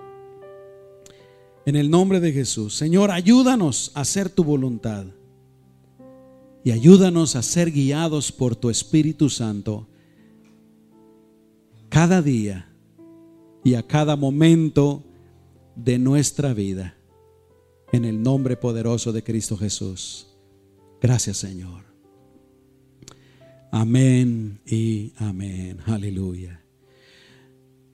En 1.67 1.77
el 1.77 1.91
nombre 1.91 2.21
de 2.21 2.33
Jesús. 2.33 2.75
Señor, 2.75 3.11
ayúdanos 3.11 3.91
a 3.95 4.01
hacer 4.01 4.31
tu 4.31 4.45
voluntad. 4.45 5.05
Y 6.63 6.71
ayúdanos 6.71 7.37
a 7.37 7.43
ser 7.43 7.71
guiados 7.71 8.33
por 8.33 8.57
tu 8.57 8.71
Espíritu 8.71 9.29
Santo 9.29 9.87
cada 11.91 12.23
día 12.23 12.69
y 13.63 13.75
a 13.75 13.87
cada 13.87 14.17
momento 14.17 15.05
de 15.77 15.99
nuestra 15.99 16.55
vida. 16.55 16.97
En 17.93 18.07
el 18.07 18.23
nombre 18.23 18.57
poderoso 18.57 19.13
de 19.13 19.23
Cristo 19.23 19.57
Jesús. 19.57 20.27
Gracias 21.01 21.37
Señor. 21.37 21.94
Amén 23.77 24.61
y 24.67 25.13
amén. 25.19 25.79
Aleluya. 25.87 26.64